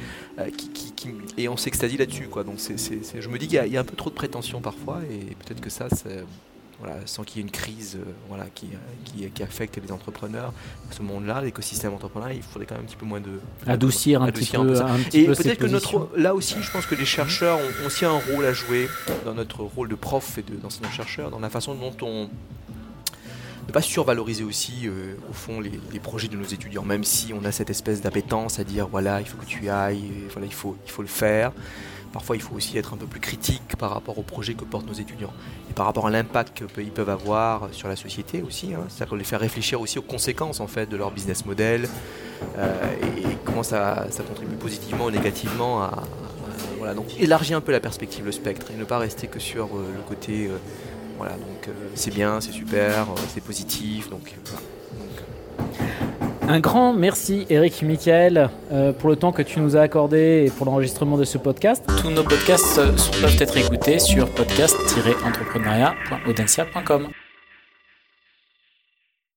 et 1.36 1.48
on 1.48 1.56
s'extasie 1.56 1.96
là-dessus. 1.96 2.28
Je 2.28 3.28
me 3.28 3.38
dis 3.38 3.48
qu'il 3.48 3.72
y, 3.72 3.76
a 3.76 3.80
un 3.80 3.84
peu 3.84 3.96
trop 3.96 4.10
de 4.10 4.14
prétention 4.14 4.60
parfois, 4.60 5.00
et 5.10 5.34
peut-être 5.44 5.60
que 5.60 5.70
ça, 5.70 5.88
c'est 5.90 6.24
voilà, 6.80 6.94
sans 7.06 7.24
qu'il 7.24 7.38
y 7.38 7.40
ait 7.40 7.42
une 7.42 7.50
crise 7.50 7.96
euh, 7.96 8.12
voilà, 8.28 8.46
qui, 8.54 8.68
euh, 8.72 9.28
qui, 9.34 9.42
affecte 9.42 9.80
les 9.82 9.90
entrepreneurs. 9.90 10.52
Ce 10.90 11.02
monde-là, 11.02 11.42
l'écosystème 11.42 11.92
entrepreneurial, 11.92 12.36
il 12.36 12.42
faudrait 12.42 12.66
quand 12.66 12.76
même 12.76 12.84
un 12.84 12.86
petit 12.86 12.96
peu 12.96 13.06
moins 13.06 13.20
de... 13.20 13.40
Adoucir 13.66 14.22
un, 14.22 14.30
petit, 14.30 14.52
peu, 14.52 14.74
Et 15.12 15.24
peut-être 15.26 15.58
que 15.58 15.66
notre, 15.66 16.08
là 16.16 16.34
aussi, 16.34 16.56
je 16.60 16.70
pense 16.70 16.86
que 16.86 16.94
les 16.94 17.04
chercheurs 17.04 17.58
ont, 17.58 17.86
aussi 17.86 18.04
un 18.04 18.12
rôle 18.12 18.44
à 18.44 18.52
jouer 18.52 18.88
dans 19.24 19.34
notre 19.34 19.62
rôle 19.62 19.88
de 19.88 19.96
prof 19.96 20.38
et 20.38 20.42
d'enseignant-chercheur, 20.42 21.30
dans 21.30 21.40
la 21.40 21.50
façon 21.50 21.74
dont 21.74 21.94
on 22.02 22.28
ne 23.66 23.72
pas 23.72 23.82
survaloriser 23.82 24.44
aussi 24.44 24.86
euh, 24.86 25.16
au 25.28 25.32
fond 25.32 25.60
les, 25.60 25.72
les, 25.92 26.00
projets 26.00 26.28
de 26.28 26.36
nos 26.36 26.44
étudiants, 26.44 26.84
même 26.84 27.04
si 27.04 27.32
on 27.34 27.44
a 27.44 27.52
cette 27.52 27.70
espèce 27.70 28.00
d'appétence 28.00 28.58
à 28.58 28.64
dire 28.64 28.88
voilà 28.88 29.20
il 29.20 29.26
faut 29.26 29.36
que 29.36 29.44
tu 29.44 29.68
ailles, 29.68 30.10
voilà 30.32 30.46
il 30.46 30.54
faut, 30.54 30.76
il 30.86 30.90
faut 30.90 31.02
le 31.02 31.08
faire. 31.08 31.52
Parfois, 32.12 32.36
il 32.36 32.42
faut 32.42 32.54
aussi 32.54 32.78
être 32.78 32.94
un 32.94 32.96
peu 32.96 33.06
plus 33.06 33.20
critique 33.20 33.76
par 33.78 33.90
rapport 33.90 34.18
au 34.18 34.22
projet 34.22 34.54
que 34.54 34.64
portent 34.64 34.86
nos 34.86 34.94
étudiants 34.94 35.32
et 35.70 35.74
par 35.74 35.86
rapport 35.86 36.06
à 36.06 36.10
l'impact 36.10 36.64
qu'ils 36.74 36.90
peuvent 36.90 37.10
avoir 37.10 37.68
sur 37.72 37.88
la 37.88 37.96
société 37.96 38.42
aussi. 38.42 38.74
Hein. 38.74 38.84
C'est-à-dire 38.88 39.16
les 39.16 39.24
faire 39.24 39.40
réfléchir 39.40 39.80
aussi 39.80 39.98
aux 39.98 40.02
conséquences 40.02 40.60
en 40.60 40.66
fait 40.66 40.86
de 40.86 40.96
leur 40.96 41.10
business 41.10 41.44
model 41.44 41.88
euh, 42.56 42.74
et, 43.16 43.36
comment 43.44 43.62
ça, 43.62 44.06
contribue 44.26 44.56
positivement 44.56 45.06
ou 45.06 45.10
négativement 45.10 45.82
à, 45.82 46.02
voilà, 46.78 46.94
donc 46.94 47.06
élargir 47.18 47.56
un 47.56 47.60
peu 47.60 47.72
la 47.72 47.80
perspective, 47.80 48.24
le 48.24 48.32
spectre 48.32 48.66
et 48.72 48.78
ne 48.78 48.84
pas 48.84 48.98
rester 48.98 49.26
que 49.26 49.38
sur 49.38 49.66
euh, 49.66 49.86
le 49.94 50.02
côté 50.02 50.46
euh, 50.46 50.58
voilà 51.16 51.32
donc 51.32 51.68
c'est 51.94 52.14
bien, 52.14 52.40
c'est 52.40 52.52
super, 52.52 53.08
c'est 53.28 53.42
positif 53.42 54.08
donc 54.08 54.36
un 56.48 56.60
grand 56.60 56.94
merci 56.94 57.46
Eric 57.50 57.82
Michael 57.82 58.48
euh, 58.72 58.92
pour 58.92 59.10
le 59.10 59.16
temps 59.16 59.32
que 59.32 59.42
tu 59.42 59.60
nous 59.60 59.76
as 59.76 59.82
accordé 59.82 60.44
et 60.46 60.50
pour 60.50 60.64
l'enregistrement 60.66 61.18
de 61.18 61.24
ce 61.24 61.38
podcast. 61.38 61.84
Tous 62.00 62.10
nos 62.10 62.24
podcasts 62.24 62.80
peuvent 63.20 63.36
être 63.40 63.56
écoutés 63.56 63.98
sur 63.98 64.28
podcast-entrepreneuriat.audencia.com. 64.30 67.08